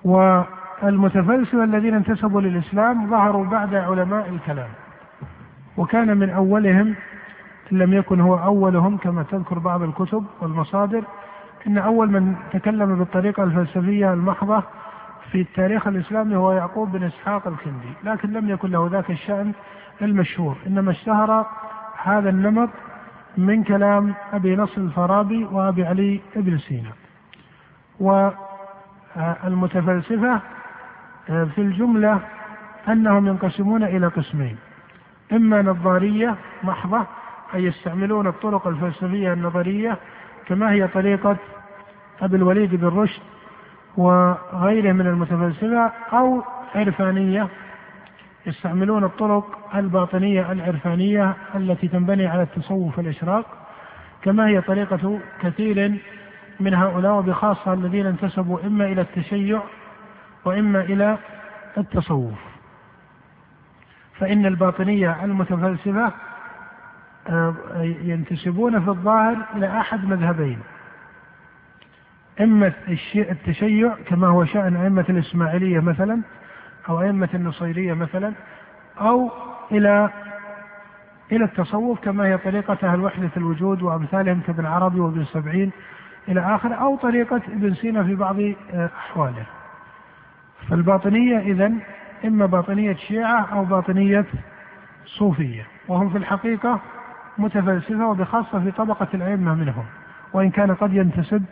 [0.05, 4.69] والمتفلسفة الذين انتسبوا للإسلام ظهروا بعد علماء الكلام
[5.77, 6.95] وكان من أولهم
[7.73, 11.05] إن لم يكن هو أولهم كما تذكر بعض الكتب والمصادر
[11.67, 14.63] إن أول من تكلم بالطريقة الفلسفية المحضة
[15.33, 19.53] في التاريخ الإسلامي هو يعقوب بن إسحاق الكندي لكن لم يكن له ذاك الشأن
[20.03, 21.47] المشهور إنما اشتهر
[22.03, 22.69] هذا النمط
[23.37, 26.91] من كلام أبي نصر الفارابي وأبي علي بن سينا.
[29.19, 30.41] والمتفلسفة
[31.27, 32.21] في الجملة
[32.89, 34.57] أنهم ينقسمون إلى قسمين.
[35.33, 37.07] إما نظارية محضة
[37.55, 39.97] أي يستعملون الطرق الفلسفية النظرية
[40.47, 41.37] كما هي طريقة
[42.21, 43.23] أبي الوليد بن رشد
[43.97, 46.43] وغيره من المتفلسفة أو
[46.75, 47.49] عرفانية
[48.47, 53.47] يستعملون الطرق الباطنية العرفانية التي تنبني على التصوف والإشراق
[54.23, 55.99] كما هي طريقة كثير
[56.61, 59.63] من هؤلاء وبخاصة الذين انتسبوا إما إلى التشيع
[60.45, 61.19] وإما إلى
[61.79, 62.39] التصوف.
[64.19, 66.13] فإن الباطنية المتفلسفة
[67.29, 67.55] آه،
[68.03, 70.59] ينتسبون في الظاهر إلى أحد مذهبين.
[72.41, 72.73] إما
[73.17, 76.21] التشيع كما هو شأن أئمة الإسماعيلية مثلا
[76.89, 78.33] أو أئمة النصيرية مثلا
[79.01, 79.31] أو
[79.73, 80.11] إلى
[81.33, 85.73] إلى التصوف كما هي طريقة أهل وحدة الوجود وأمثالهم كابن عربي وابن سبعين
[86.29, 89.45] إلى آخره أو طريقة ابن سينا في بعض آه، أحواله.
[90.69, 91.73] فالباطنية إذا
[92.25, 94.25] إما باطنية شيعة أو باطنية
[95.07, 96.81] صوفية وهم في الحقيقة
[97.39, 99.85] متفلسفة وبخاصة في طبقة الأئمة منهم.
[100.33, 101.45] وإن كان قد ينتسب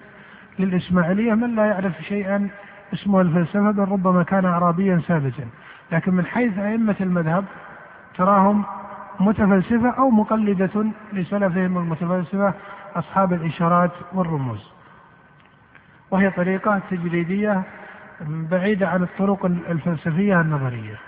[0.58, 2.48] للإسماعيلية من لا يعرف شيئا
[2.94, 5.48] اسمه الفلسفة بل ربما كان أعرابيا ساذجا
[5.92, 7.44] لكن من حيث أئمة المذهب
[8.16, 8.64] تراهم
[9.20, 12.54] متفلسفة أو مقلدة لسلفهم المتفلسفة
[12.98, 14.70] أصحاب الإشارات والرموز.
[16.10, 17.62] وهي طريقة تجريدية
[18.20, 20.98] بعيدة عن الطرق الفلسفية النظرية.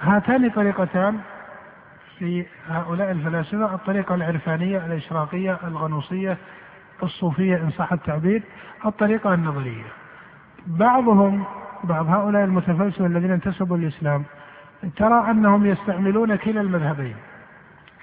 [0.00, 1.20] هاتان طريقتان
[2.18, 6.38] في هؤلاء الفلاسفة الطريقة العرفانية الإشراقية الغنوصية
[7.02, 8.42] الصوفية إن صح التعبير
[8.86, 9.84] الطريقة النظرية.
[10.66, 11.44] بعضهم
[11.84, 14.24] بعض هؤلاء المتفلسفة الذين انتسبوا للإسلام
[14.96, 17.16] ترى أنهم يستعملون كلا المذهبين.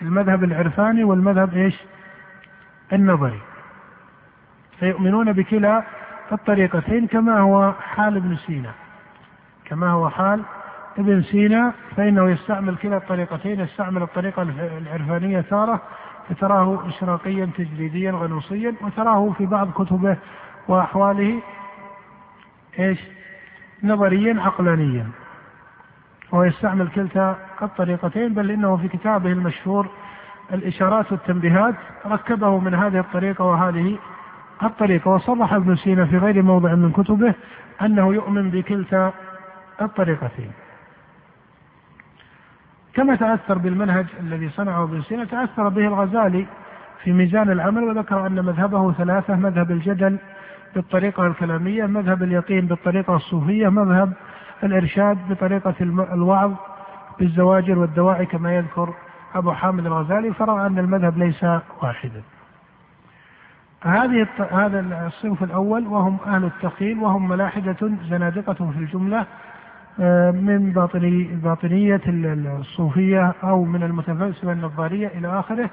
[0.02, 1.76] المذهب العرفاني والمذهب إيش؟
[2.94, 3.40] النظري
[4.80, 5.84] فيؤمنون بكلا
[6.32, 8.72] الطريقتين كما هو حال ابن سينا
[9.66, 10.42] كما هو حال
[10.98, 14.42] ابن سينا فإنه يستعمل كلا الطريقتين يستعمل الطريقة
[14.78, 15.82] العرفانية تارة
[16.30, 20.18] فتراه إشراقيا تجريديا غنوصيا وتراه في بعض كتبه
[20.68, 21.42] وأحواله
[22.80, 23.00] إيش؟
[23.84, 25.08] نظريا عقلانيا
[26.32, 29.88] وهو يستعمل كلتا الطريقتين بل إنه في كتابه المشهور
[30.54, 31.76] الإشارات والتنبيهات
[32.06, 33.98] ركبه من هذه الطريقة وهذه
[34.64, 35.12] الطريقة.
[35.12, 37.34] وصرح ابن سينا في غير موضع من كتبه
[37.82, 39.14] أنه يؤمن بكلتا
[39.82, 40.52] الطريقتين.
[42.94, 46.46] كما تأثر بالمنهج الذي صنعه ابن سينا تأثر به الغزالي
[47.04, 50.18] في ميزان العمل وذكر أن مذهبه ثلاثة مذهب الجدل
[50.76, 54.14] بالطريقة الكلامية مذهب اليقين بالطريقة الصوفية مذهب
[54.64, 55.76] الإرشاد بطريقة
[56.14, 56.52] الوعظ
[57.20, 58.94] بالزواجر والدواعي كما يذكر
[59.36, 61.44] أبو حامد الغزالي فرأى أن المذهب ليس
[61.82, 62.22] واحدا
[63.84, 69.26] هذه هذا الصنف الأول وهم أهل التقييم وهم ملاحدة زنادقة في الجملة
[70.00, 75.70] آه، من باطني باطنية الصوفية أو من المتفلسفة النظارية إلى آخره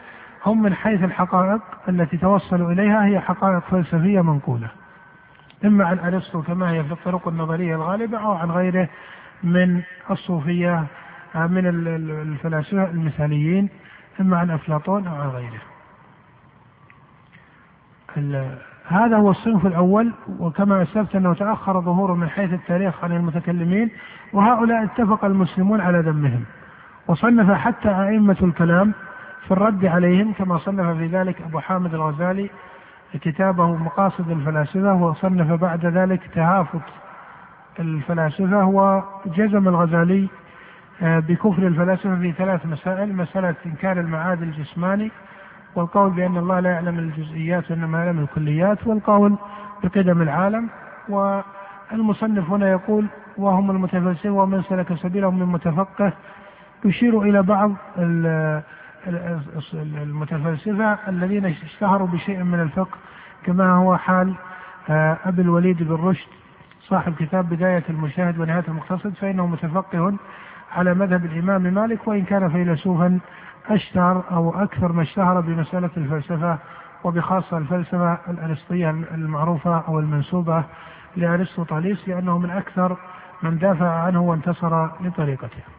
[0.47, 4.69] هم من حيث الحقائق التي توصلوا إليها هي حقائق فلسفية منقولة.
[5.65, 8.89] إما عن ارسطو كما هي في الطرق النظرية الغالبة أو عن غيره
[9.43, 10.87] من الصوفية
[11.35, 11.67] آه، من
[12.23, 13.69] الفلاسفة المثاليين
[14.21, 15.61] إما عن أفلاطون أو عن غيره.
[18.89, 23.91] هذا هو الصنف الأول وكما أسلفت أنه تأخر ظهوره من حيث التاريخ عن المتكلمين
[24.33, 26.45] وهؤلاء اتفق المسلمون على ذمهم
[27.07, 28.93] وصنف حتى أئمة الكلام
[29.47, 32.51] في الرد عليهم كما صنف في ذلك أبو حامد الغزالي
[33.15, 36.81] كتابه مقاصد الفلاسفة وصنف بعد ذلك تهافت
[37.79, 40.29] الفلاسفة وجزم الغزالي
[41.03, 45.11] آه، بكفر الفلاسفة في ثلاث مسائل مسألة إنكار المعاد الجسماني
[45.75, 49.37] والقول بأن الله لا يعلم الجزئيات وإنما يعلم الكليات والقول
[49.85, 50.69] بقدم العالم.
[51.09, 53.07] والمصنف هنا يقول
[53.37, 56.13] وهم المتفلسفون ومن سلك سبيلهم من متفقه
[56.85, 57.73] يشير إلى بعض
[59.75, 62.99] المتفلسفة الذين اشتهروا بشيء من الفقه
[63.45, 64.35] كما هو حال
[64.91, 66.29] آه، أبي الوليد بن رشد
[66.81, 70.15] صاحب كتاب بداية المشاهد ونهاية المقتصد فإنه متفقه
[70.73, 73.19] على مذهب الإمام مالك وإن كان فيلسوفا
[73.71, 76.59] أشتهر أو أكثر ما اشتهر بمسألة الفلسفة
[77.05, 80.65] وبخاصة الفلسفة الأرسطية المعروفة أو المنسوبة
[81.17, 82.97] لأرسطو طاليس لأنه من أكثر
[83.43, 85.78] من دافع عنه وانتصر لطريقته.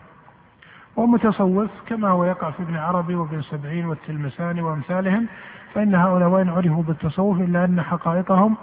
[0.99, 5.27] ومتصوف كما هو يقع في ابن عربي وابن سبعين والتلمساني وأمثالهم
[5.73, 8.57] فإن هؤلاء وإن عرفوا بالتصوف إلا أن حقائقهم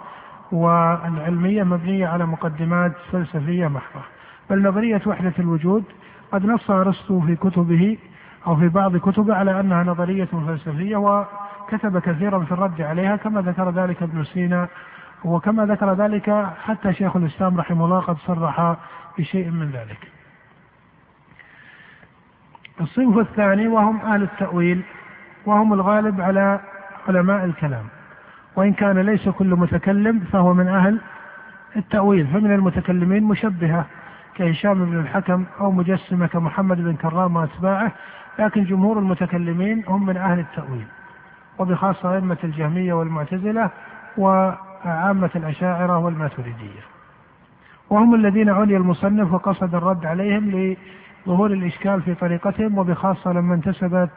[0.53, 4.03] والعلمية مبنية على مقدمات فلسفية محضة.
[4.51, 5.85] بل نظرية وحدة الوجود
[6.33, 7.99] قد نص أرسطو في كتبه
[8.47, 13.71] أو في بعض كتبه على أنها نظرية فلسفية وكتب كثيرا في الرد عليها كما ذكر
[13.71, 14.69] ذلك ابن سينا
[15.25, 18.77] وكما ذكر ذلك حتى شيخ الإسلام رحمه الله قد صرح
[19.19, 20.16] بشيء من ذلك.
[22.81, 24.83] الصنف الثاني وهم أهل التأويل
[25.47, 26.61] وهم الغالب على
[27.09, 27.85] علماء الكلام.
[28.57, 31.01] وإن كان ليس كل متكلم فهو من أهل
[31.77, 33.87] التأويل فمن المتكلمين مشبهة
[34.35, 37.93] كهشام بن الحكم أو مجسمة كمحمد بن كرام وأتباعه
[38.39, 40.87] لكن جمهور المتكلمين هم من أهل التأويل.
[41.59, 43.71] وبخاصة أئمة الجهمية والمعتزلة
[44.19, 46.81] وعامة الأشاعرة والماتريدية.
[47.91, 50.77] وهم الذين عني المصنف وقصد الرد عليهم
[51.27, 54.11] لظهور الإشكال في طريقتهم وبخاصة لما انتسبت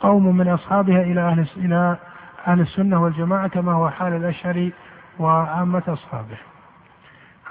[0.00, 1.96] قوم من أصحابها إلى أهل إلى
[2.46, 4.72] أهل السنة والجماعة كما هو حال الأشعري
[5.18, 6.36] وعامة أصحابه.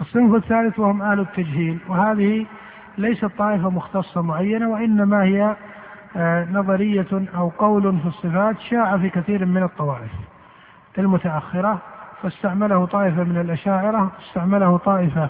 [0.02, 2.46] الصنف الثالث وهم أهل التجهيل وهذه
[2.98, 5.56] ليست طائفة مختصة معينة وإنما هي
[6.16, 10.12] آه، نظرية أو قول في الصفات شاع في كثير من الطوائف
[10.98, 11.82] المتأخرة
[12.22, 15.30] فاستعمله طائفة من الأشاعرة استعمله طائفة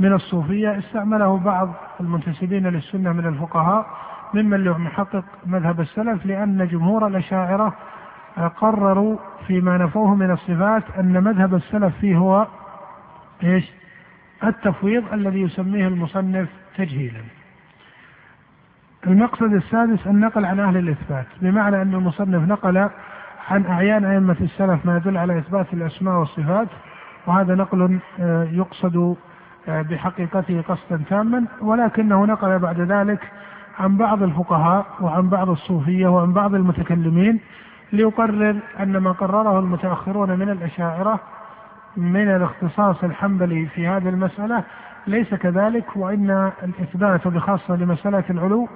[0.00, 3.86] من الصوفية استعمله بعض المنتسبين للسنة من الفقهاء
[4.34, 7.74] ممن له محقق مذهب السلف لأن جمهور الأشاعرة
[8.56, 9.16] قرروا
[9.46, 12.46] فيما نفوه من الصفات أن مذهب السلف فيه هو
[13.42, 13.70] إيش؟
[14.44, 17.20] التفويض الذي يسميه المصنف تجهيلا.
[19.06, 22.88] المقصد السادس النقل عن أهل الإثبات بمعنى أن المصنف نقل
[23.50, 26.68] عن أعيان أئمة السلف ما يدل على إثبات الأسماء والصفات
[27.26, 29.16] وهذا نقل آه، يقصد
[29.68, 33.20] بحقيقته قصدا تاما ولكنه نقل بعد ذلك
[33.78, 37.40] عن بعض الفقهاء وعن بعض الصوفية وعن بعض المتكلمين
[37.92, 41.20] ليقرر أن ما قرره المتأخرون من الأشاعرة
[41.96, 44.64] من الاختصاص الحنبلي في هذه المسألة
[45.06, 48.68] ليس كذلك وإن الإثبات وبخاصة لمسألة العلو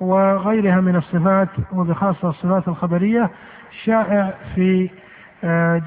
[0.00, 3.30] وغيرها من الصفات وبخاصة الصفات الخبرية
[3.84, 5.07] شائع في آه،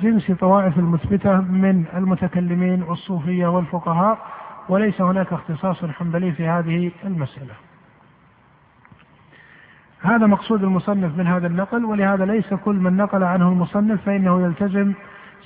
[0.02, 4.18] جنس طوائف المثبتة من المتكلمين والصوفية والفقهاء
[4.70, 7.54] وليس هناك اختصاص حنبلي في هذه المسألة.
[10.02, 14.94] هذا مقصود المصنف من هذا النقل ولهذا ليس كل من نقل عنه المصنف فإنه يلتزم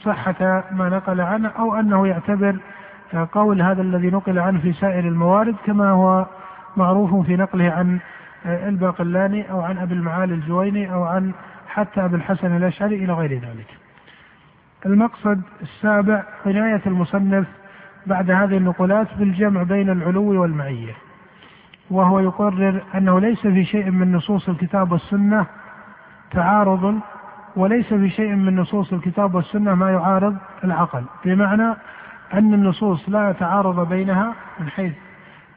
[0.04, 2.58] صحة ما نقل عنه أو أنه يعتبر
[3.32, 6.26] قول هذا الذي نقل عنه في سائر الموارد كما هو
[6.78, 8.00] معروف في نقله عن
[8.46, 11.32] الباقلاني أو عن أبي المعالي الجويني أو عن
[11.68, 13.85] حتى أبي الحسن الأشعري إلى غير ذلك
[14.86, 17.48] المقصد السابع عناية المصنف
[18.06, 20.94] بعد هذه النقولات بالجمع بين العلو والمعية
[21.90, 25.46] وهو يقرر أنه ليس في شيء من نصوص الكتاب والسنة
[26.32, 27.00] تعارض
[27.56, 31.76] وليس في شيء من نصوص الكتاب والسنة ما يعارض العقل بمعنى
[32.34, 34.94] أن النصوص لا تعارض بينها من حيث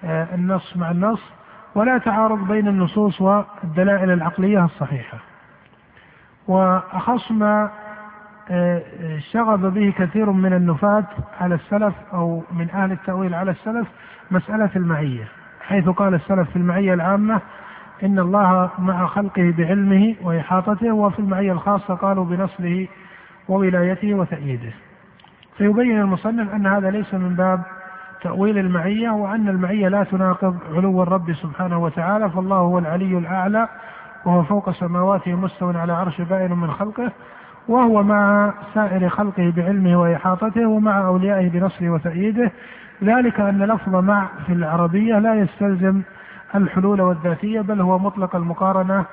[0.04, 1.20] آه، النص مع النص
[1.74, 5.18] ولا تعارض بين النصوص والدلائل العقلية الصحيحة.
[6.48, 7.70] وأخص ما
[9.32, 11.04] شغب به كثير من النفاة
[11.40, 13.88] على السلف أو من أهل التأويل على السلف
[14.30, 15.24] مسألة المعية
[15.60, 17.40] حيث قال السلف في المعية العامة
[18.02, 22.88] إن الله مع خلقه بعلمه وإحاطته وفي المعية الخاصة قالوا بنصره
[23.48, 24.72] وولايته وتأييده.
[25.58, 27.62] فيبين المصنف أن هذا ليس من باب
[28.22, 33.68] تأويل المعية وأن المعية لا تناقض علو الرب سبحانه وتعالى فالله هو العلي الأعلى
[34.24, 37.12] وهو فوق سماواته مستو على عرش بائن من خلقه
[37.68, 42.52] وهو مع سائر خلقه بعلمه وإحاطته ومع أوليائه بنصره وتأييده.
[43.04, 46.02] ذلك أن لفظ مع في العربية لا يستلزم
[46.54, 49.04] الحلول والذاتية بل هو مطلق المقارنة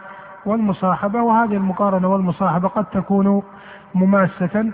[0.46, 3.44] والمصاحبة وهذه المقارنة والمصاحبة قد تكون
[3.96, 4.72] مماسة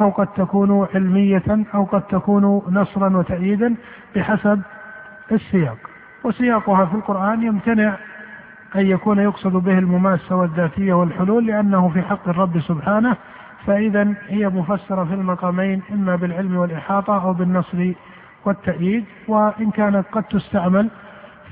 [0.00, 3.74] أو قد تكون علمية أو قد تكون نصرا وتأييدا
[4.16, 4.62] بحسب
[5.32, 5.76] السياق.
[6.24, 7.96] وسياقها في القرآن يمتنع
[8.76, 13.16] أن يكون يقصد به المماسة والذاتية والحلول لأنه في حق الرب سبحانه
[13.66, 17.92] فإذا هي مفسرة في المقامين إما بالعلم والإحاطة أو بالنصر
[18.44, 20.90] والتأييد وإن كانت قد تستعمل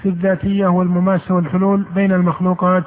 [0.02, 2.84] في الذاتية والمماسة والحلول بين المخلوقات.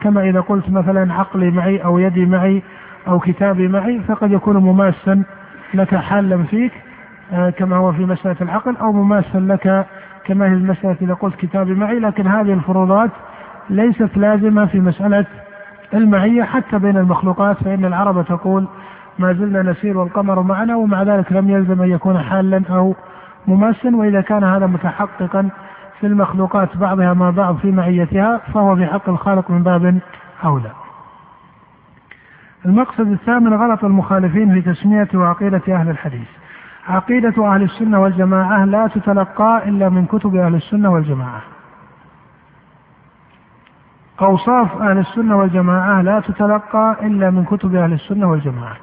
[0.00, 2.62] كما إذا قلت مثلا عقلي معي أو يدي معي
[3.08, 5.22] أو كتابي معي فقد يكون مماسا
[5.74, 6.72] لك حالا فيك
[7.32, 9.86] آه، كما هو في مسألة العقل أو مماسا لك
[10.24, 13.10] كما هي المسألة إذا قلت كتابي معي لكن هذه الفروضات
[13.70, 15.26] ليست لازمة في مسألة
[15.94, 18.66] المعية حتى بين المخلوقات فإن العرب تقول
[19.18, 22.94] ما زلنا نسير والقمر معنا ومع ذلك لم يلزم أن يكون حالا أو
[23.46, 25.48] مماسا وإذا كان هذا متحققا
[26.00, 29.98] في المخلوقات بعضها مع بعض في معيتها فهو في حق الخالق من باب
[30.44, 30.70] أولى.
[32.66, 36.28] المقصد الثامن غلط المخالفين في تسمية وعقيدة أهل الحديث.
[36.88, 41.40] عقيدة أهل السنة والجماعة لا تتلقى إلا من كتب أهل السنة والجماعة.
[44.22, 48.76] أوصاف أهل السنة والجماعة لا تتلقى إلا من كتب أهل السنة والجماعة.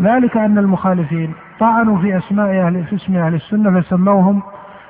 [0.00, 4.42] ذلك أن المخالفين طعنوا في أسماء أهل في اسم أهل السنة فسموهم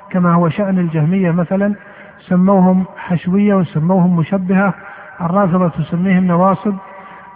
[0.09, 1.75] كما هو شأن الجهمية مثلا
[2.19, 4.73] سموهم حشوية وسموهم مشبهة.
[5.21, 6.75] الرافضة تسميهم نواصب.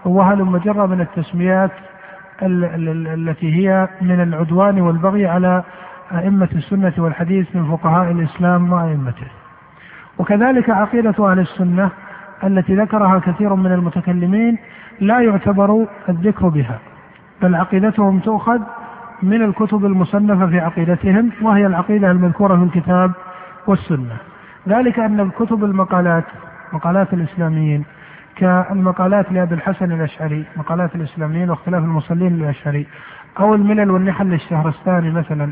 [0.06, 1.72] وهل جرى من التسميات
[2.42, 5.64] التي هي من العدوان والبغي على
[6.12, 9.28] أئمة السنة والحديث من فقهاء الإسلام وأئمته.
[10.18, 11.90] وكذلك عقيدة أهل السنة
[12.44, 14.58] التي ذكرها كثير من المتكلمين
[15.00, 16.80] لا يعتبر الذكر بها
[17.42, 18.60] بل عقيدتهم تؤخذ
[19.24, 23.12] من الكتب المصنفة في عقيدتهم وهي العقيدة المذكورة في الكتاب
[23.68, 24.18] والسنة.
[24.70, 26.24] ذلك أن الكتب المقالات
[26.74, 27.86] مقالات الإسلاميين
[28.36, 32.88] كالمقالات لأبي الحسن الأشعري مقالات الإسلاميين واختلاف المصلين للأشعري
[33.40, 35.50] أو الملل والنحل للشهرستاني مثلا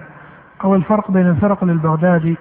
[0.63, 2.37] أو الفرق بين الفرق للبغدادي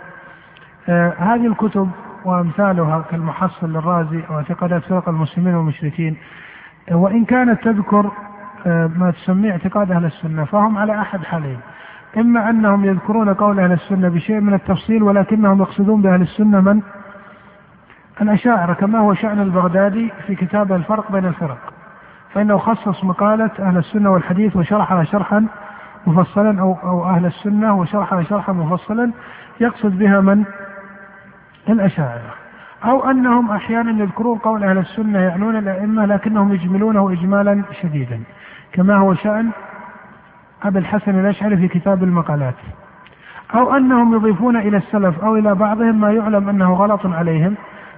[0.88, 1.90] آه هذه الكتب
[2.24, 6.16] وأمثالها كالمحصل للرازي أو اعتقادات فرق المسلمين والمشركين.
[6.92, 8.10] وإن كانت تذكر
[8.66, 11.58] آه ما تسميه اعتقاد أهل السنة فهم على أحد حالين.
[12.16, 16.80] إما أنهم يذكرون قول أهل السنة بشيء من التفصيل ولكنهم يقصدون بأهل السنة من؟
[18.20, 21.58] الأشاعرة كما هو شأن البغدادي في كتابه الفرق بين الفرق.
[22.34, 25.46] فإنه خصص مقالة أهل السنة والحديث وشرحها شرحا
[26.06, 29.12] مفصلا أو أو أهل السنة وشرحها شرحا مفصلا
[29.60, 30.44] يقصد بها من؟
[31.68, 32.34] الأشاعرة.
[32.84, 38.22] أو أنهم أحيانا يذكرون قول أهل السنة يعنون الأئمة لكنهم يجملونه إجمالا شديدا.
[38.72, 39.50] كما هو شأن
[40.62, 42.54] أبي الحسن الأشعري في كتاب المقالات.
[43.54, 47.54] أو أنهم يضيفون إلى السلف أو إلى بعضهم ما يعلم أنه غلط عليهم.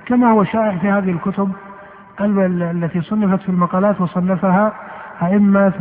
[0.06, 1.52] كما هو شائع في هذه الكتب
[2.20, 4.72] التي صنفت في المقالات وصنفها
[5.22, 5.72] أئمة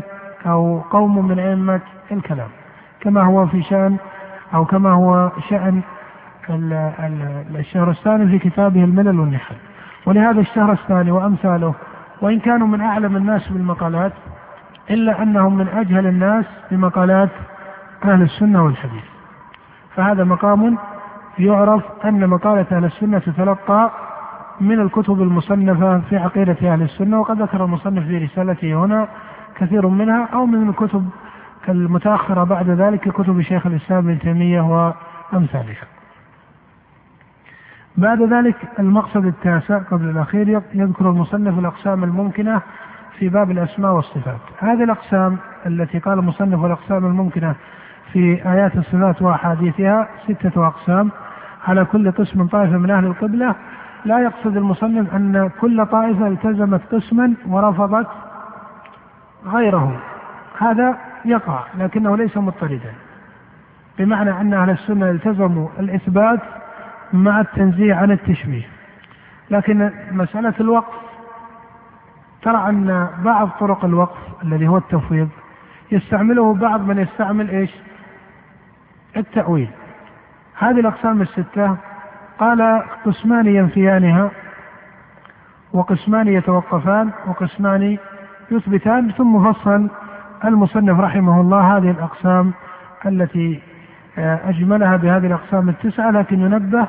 [0.45, 1.81] أو قوم من أئمة
[2.11, 2.49] الكلام.
[2.99, 3.97] كما هو في شأن
[4.53, 5.81] أو كما هو شأن
[6.49, 9.55] الشهرستاني في كتابه الملل والنحل
[10.05, 11.73] ولهذا الشهرستاني وأمثاله
[12.21, 14.13] وإن كانوا من أعلم الناس بالمقالات
[14.89, 17.29] إلا أنهم من أجهل الناس بمقالات
[18.05, 19.03] أهل السنة والحديث
[19.95, 20.77] فهذا مقام
[21.39, 23.91] يعرف أن مقالة أهل السنة تتلقى
[24.61, 29.07] من الكتب المصنفة في عقيدة أهل السنة وقد ذكر المصنف في رسالته هنا
[29.55, 31.09] كثير منها أو من الكتب
[31.69, 35.92] المتأخرة بعد ذلك كتب شيخ الإسلام ابن تيمية وأمثالها.
[37.97, 42.61] بعد ذلك المقصد التاسع قبل الأخير يذكر المصنف الأقسام الممكنة
[43.19, 44.39] في باب الأسماء والصفات.
[44.59, 47.55] هذه الأقسام التي قال المصنف الأقسام الممكنة
[48.13, 51.11] في آيات الصفات وأحاديثها ستة أقسام.
[51.67, 53.55] على كل قسم طائفة من أهل القبلة.
[54.05, 58.07] لا يقصد المصنف أن كل طائفة التزمت قسما ورفضت
[59.45, 59.99] غيره.
[60.59, 62.93] هذا يقع لكنه ليس مضطردا.
[63.99, 66.39] بمعنى أن أهل السنة التزموا الإثبات
[67.13, 68.63] مع التنزيه عن التشبيه
[69.49, 70.93] لكن مسألة الوقف
[72.41, 75.29] ترى أن بعض طرق الوقف الذي هو التفويض
[75.91, 77.71] يستعمله بعض من يستعمل إيش؟
[79.17, 79.69] التأويل
[80.59, 81.75] هذه الأقسام الستة
[82.39, 84.31] قال قسمان ينفيانها
[85.73, 87.97] وقسمان يتوقفان وقسمان
[88.51, 89.89] يثبتان ثم فصل
[90.45, 92.51] المصنف رحمه الله هذه الأقسام
[93.05, 93.59] التي
[94.17, 96.87] آه، أجملها بهذه الأقسام التسعة لكن ينبه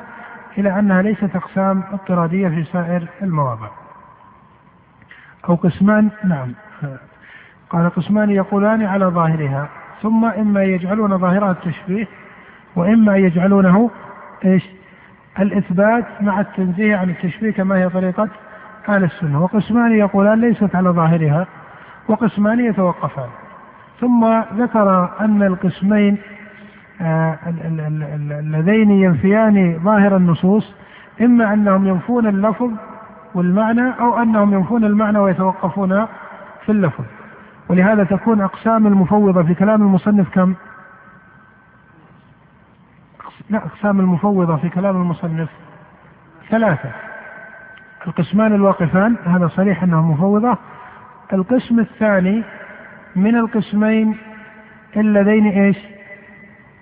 [0.57, 3.67] إلى أنها ليست أقسام اضطرادية في سائر المواضع.
[5.49, 6.53] أو قسمان نعم.
[7.69, 9.69] قال قسمان يقولان على ظاهرها
[10.01, 12.07] ثم إما يجعلون ظاهرها التشبيه
[12.75, 13.91] وإما يجعلونه
[14.45, 14.63] إيش؟
[15.39, 18.29] الإثبات مع التنزيه عن التشبيه كما هي طريقة
[18.89, 19.43] أهل السنة.
[19.43, 21.47] وقسمان يقولان ليست على ظاهرها
[22.07, 23.29] وقسمان يتوقفان.
[23.99, 26.17] ثم ذكر أن القسمين
[27.01, 30.73] اللذين ينفيان ظاهر النصوص
[31.21, 32.71] إما أنهم ينفون اللفظ
[33.35, 36.05] والمعنى أو أنهم ينفون المعنى ويتوقفون
[36.65, 37.03] في اللفظ
[37.69, 40.53] ولهذا تكون أقسام المفوضة في كلام المصنف كم؟
[43.49, 45.49] لا أقسام المفوضة في كلام المصنف
[46.49, 46.89] ثلاثة
[48.07, 50.57] القسمان الواقفان هذا صريح أنه مفوضة
[51.33, 52.43] القسم الثاني
[53.15, 54.17] من القسمين
[54.97, 55.94] اللذين إيش؟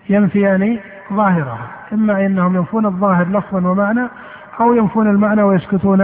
[0.10, 0.80] ينفيان
[1.14, 4.08] ظاهرها إما إنهم ينفون الظاهر لفظا ومعنى
[4.60, 6.02] أو ينفون المعنى ويسكتون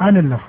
[0.00, 0.48] عن اللفظ.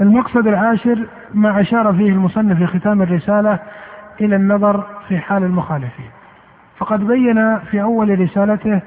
[0.00, 3.58] المقصد العاشر ما أشار فيه المصنف في ختام الرسالة
[4.20, 6.10] إلى النظر في حال المخالفين.
[6.78, 8.80] فقد بين في أول رسالته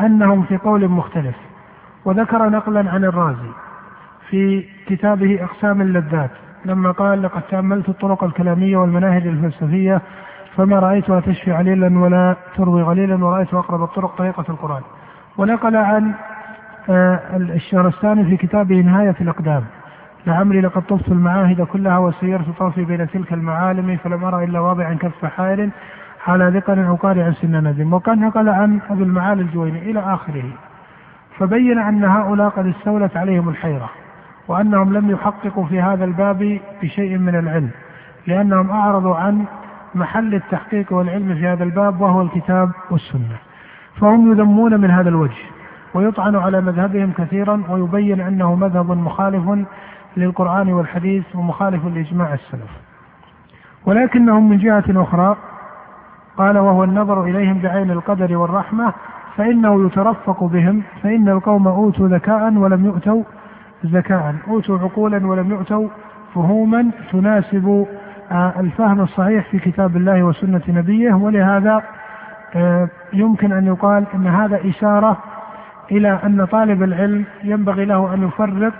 [0.00, 1.36] أنهم في قول مختلف
[2.04, 3.50] وذكر نقلا عن الرازي
[4.28, 6.30] في كتابه أقسام اللذات
[6.64, 10.00] لما قال لقد تأملت الطرق الكلامية والمناهج الفلسفية
[10.58, 14.82] فما رأيتها تشفي عليلا ولا تروي غليلا ورأيت أقرب الطرق طريقة القرآن.
[15.38, 16.14] ونقل عن
[16.90, 19.64] آه، الشهرستاني في كتابه نهاية الأقدام.
[20.26, 25.24] لعمري لقد طفت المعاهد كلها وسيرت طرفي بين تلك المعالم فلم أرى إلا واضعا كف
[25.24, 25.70] حائر
[26.26, 27.92] على ذكر أو قارع سن ندم.
[27.92, 30.50] وقد نقل عن أبي المعالي الجويني إلى آخره.
[31.38, 33.90] فبين أن هؤلاء قد استولت عليهم الحيرة
[34.48, 37.70] وأنهم لم يحققوا في هذا الباب بشيء من العلم
[38.26, 39.44] لأنهم أعرضوا عن
[39.94, 43.36] محل التحقيق والعلم في هذا الباب وهو الكتاب والسنة.
[44.00, 45.42] فهم يذمون من هذا الوجه
[45.94, 49.66] ويطعن على مذهبهم كثيرا ويبين أنه مذهب مخالف
[50.16, 52.70] للقرآن والحديث ومخالف لإجماع السلف.
[53.86, 55.36] ولكنهم من جهة أخرى
[56.38, 58.92] قال وهو النظر إليهم بعين القدر والرحمة
[59.36, 63.22] فإنه يترفق بهم فإن القوم أوتوا ذكاء ولم يؤتوا
[63.86, 64.34] ذكاء.
[64.48, 65.88] أوتوا عقولا ولم يؤتوا
[66.34, 67.86] فهوما تناسب
[68.32, 71.82] الفهم الصحيح في كتاب الله وسنة نبيه ولهذا
[72.54, 75.16] آه، يمكن أن يقال أن هذا إشارة
[75.90, 78.72] إلى أن طالب العلم ينبغي له أن يفرق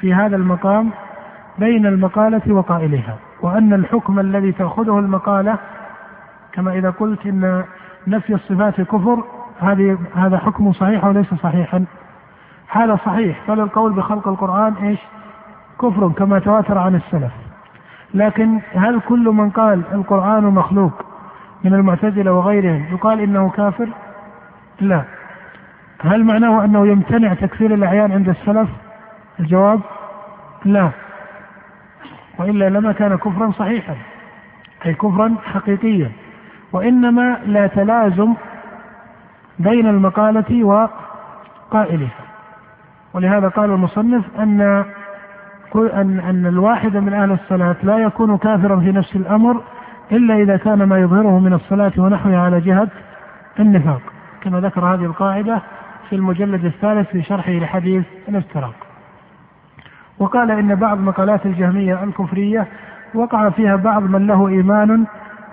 [0.00, 0.90] في هذا المقام
[1.58, 5.58] بين المقالة وقائلها وأن الحكم الذي تأخذه المقالة
[6.52, 7.64] كما إذا قلت إن
[8.06, 9.24] نفي الصفات كفر
[9.60, 11.84] هذه هذا حكم صحيح وليس صحيحا
[12.68, 14.98] هذا صحيح فالقول بخلق القرآن إيش؟
[15.80, 17.32] كفر كما تواتر عن السلف
[18.14, 20.92] لكن هل كل من قال القرآن مخلوق
[21.64, 23.88] من المعتزلة وغيرهم يقال إنه كافر؟
[24.80, 25.02] لا.
[26.00, 28.68] هل معناه أنه يمتنع تكفير الأعيان عند السلف؟
[29.40, 29.80] الجواب؟
[30.64, 30.90] لا.
[32.38, 33.94] وإلا لما كان كفرا صحيحا
[34.86, 36.10] أي كفرا حقيقيا.
[36.72, 38.34] وإنما لا تلازم
[39.58, 42.24] بين المقالة وقائلها.
[43.14, 44.84] ولهذا قال المصنف أن
[45.76, 49.62] أن أن الواحد من أهل الصلاة لا يكون كافرا في نفس الأمر
[50.12, 52.88] إلا إذا كان ما يظهره من الصلاة ونحوها على جهة
[53.60, 54.00] النفاق.
[54.42, 55.62] كما ذكر هذه القاعدة
[56.08, 58.74] في المجلد الثالث في شرحه لحديث الافتراق
[60.18, 62.66] وقال إن بعض مقالات الجهمية الكفرية
[63.14, 65.04] وقع فيها بعض من له إيمان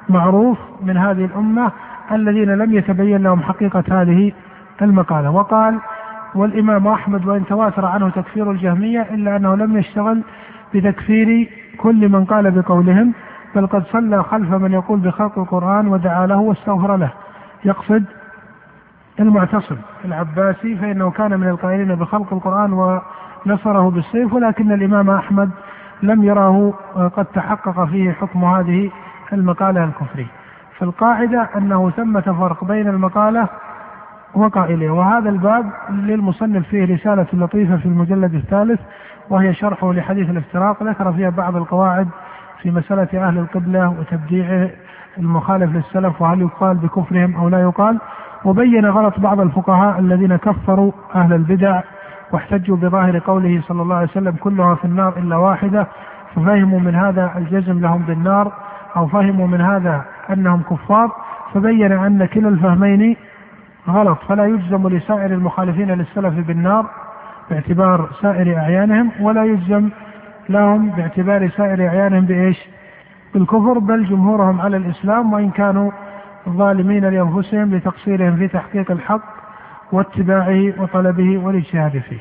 [0.10, 1.72] معروف من هذه الأمة
[2.12, 4.32] الذين لم يتبين لهم حقيقة هذه
[4.82, 5.32] المقالة.
[5.32, 5.80] وقال
[6.36, 10.22] والإمام أحمد وإن تواتر عنه تكفير الجهمية إلا أنه لم يشتغل
[10.74, 13.14] بتكفير كل من قال بقولهم
[13.56, 17.10] بل قد صلى خلف من يقول بخلق القرآن ودعا له واستغفر له.
[17.66, 18.04] يقصد
[19.20, 19.76] المعتصم
[20.06, 25.50] العباسي فإنه كان من القائلين بخلق القرآن ونصره بالسيف ولكن الإمام أحمد
[26.04, 26.74] لم يراه
[27.16, 28.92] قد تحقق فيه حكم هذه
[29.34, 30.28] المقالة الكفرية.
[30.80, 33.48] فالقاعدة أنه ثمة فرق بين المقالة
[34.36, 38.80] وقائلها وهذا الباب للمصنف فيه رسالة لطيفة في المجلد الثالث
[39.30, 40.84] وهي شرحه لحديث الافتراق.
[40.84, 42.08] ذكر فيها بعض القواعد
[42.62, 44.70] في مسألة أهل القبلة وتبديع
[45.18, 48.00] المخالف للسلف وهل يقال بكفرهم أو لا يقال.
[48.46, 51.82] وبين غلط بعض الفقهاء الذين كفروا أهل البدع
[52.32, 55.88] واحتجوا بظاهر قوله صلى الله عليه وسلم كلها في النار إلا واحدة
[56.36, 58.52] ففهموا من هذا الجزم لهم بالنار
[58.96, 61.12] أو فهموا من هذا أنهم كفار.
[61.54, 63.16] فبين أن كلا الفهمين
[63.92, 66.86] غلط فلا يجزم لسائر المخالفين للسلف بالنار
[67.50, 69.90] باعتبار سائر أعيانهم ولا يجزم
[70.50, 72.58] لهم باعتبار سائر أعيانهم بإيش؟
[73.34, 75.92] بالكفر بل جمهورهم على الإسلام وإن كانوا
[76.50, 79.22] ظالمين لأنفسهم لتقصيرهم في تحقيق الحق
[79.92, 82.20] واتباعه وطلبه والاجتهاد فيه.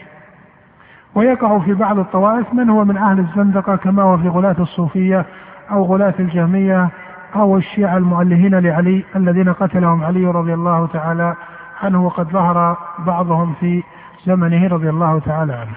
[1.14, 5.26] ويقع في بعض الطوائف من هو من أهل الزندقة كما هو في غلاة الصوفية
[5.70, 6.88] أو غلاة الجهمية
[7.36, 11.34] أو الشيعة المؤلهين لعلي الذين قتلهم علي رضي الله تعالى
[11.82, 13.82] عنه وقد ظهر بعضهم في
[14.26, 15.76] زمنه رضي الله تعالى عنه.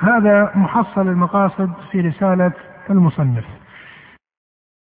[0.00, 2.52] هذا محصل المقاصد في رسالة
[2.90, 3.44] المصنف.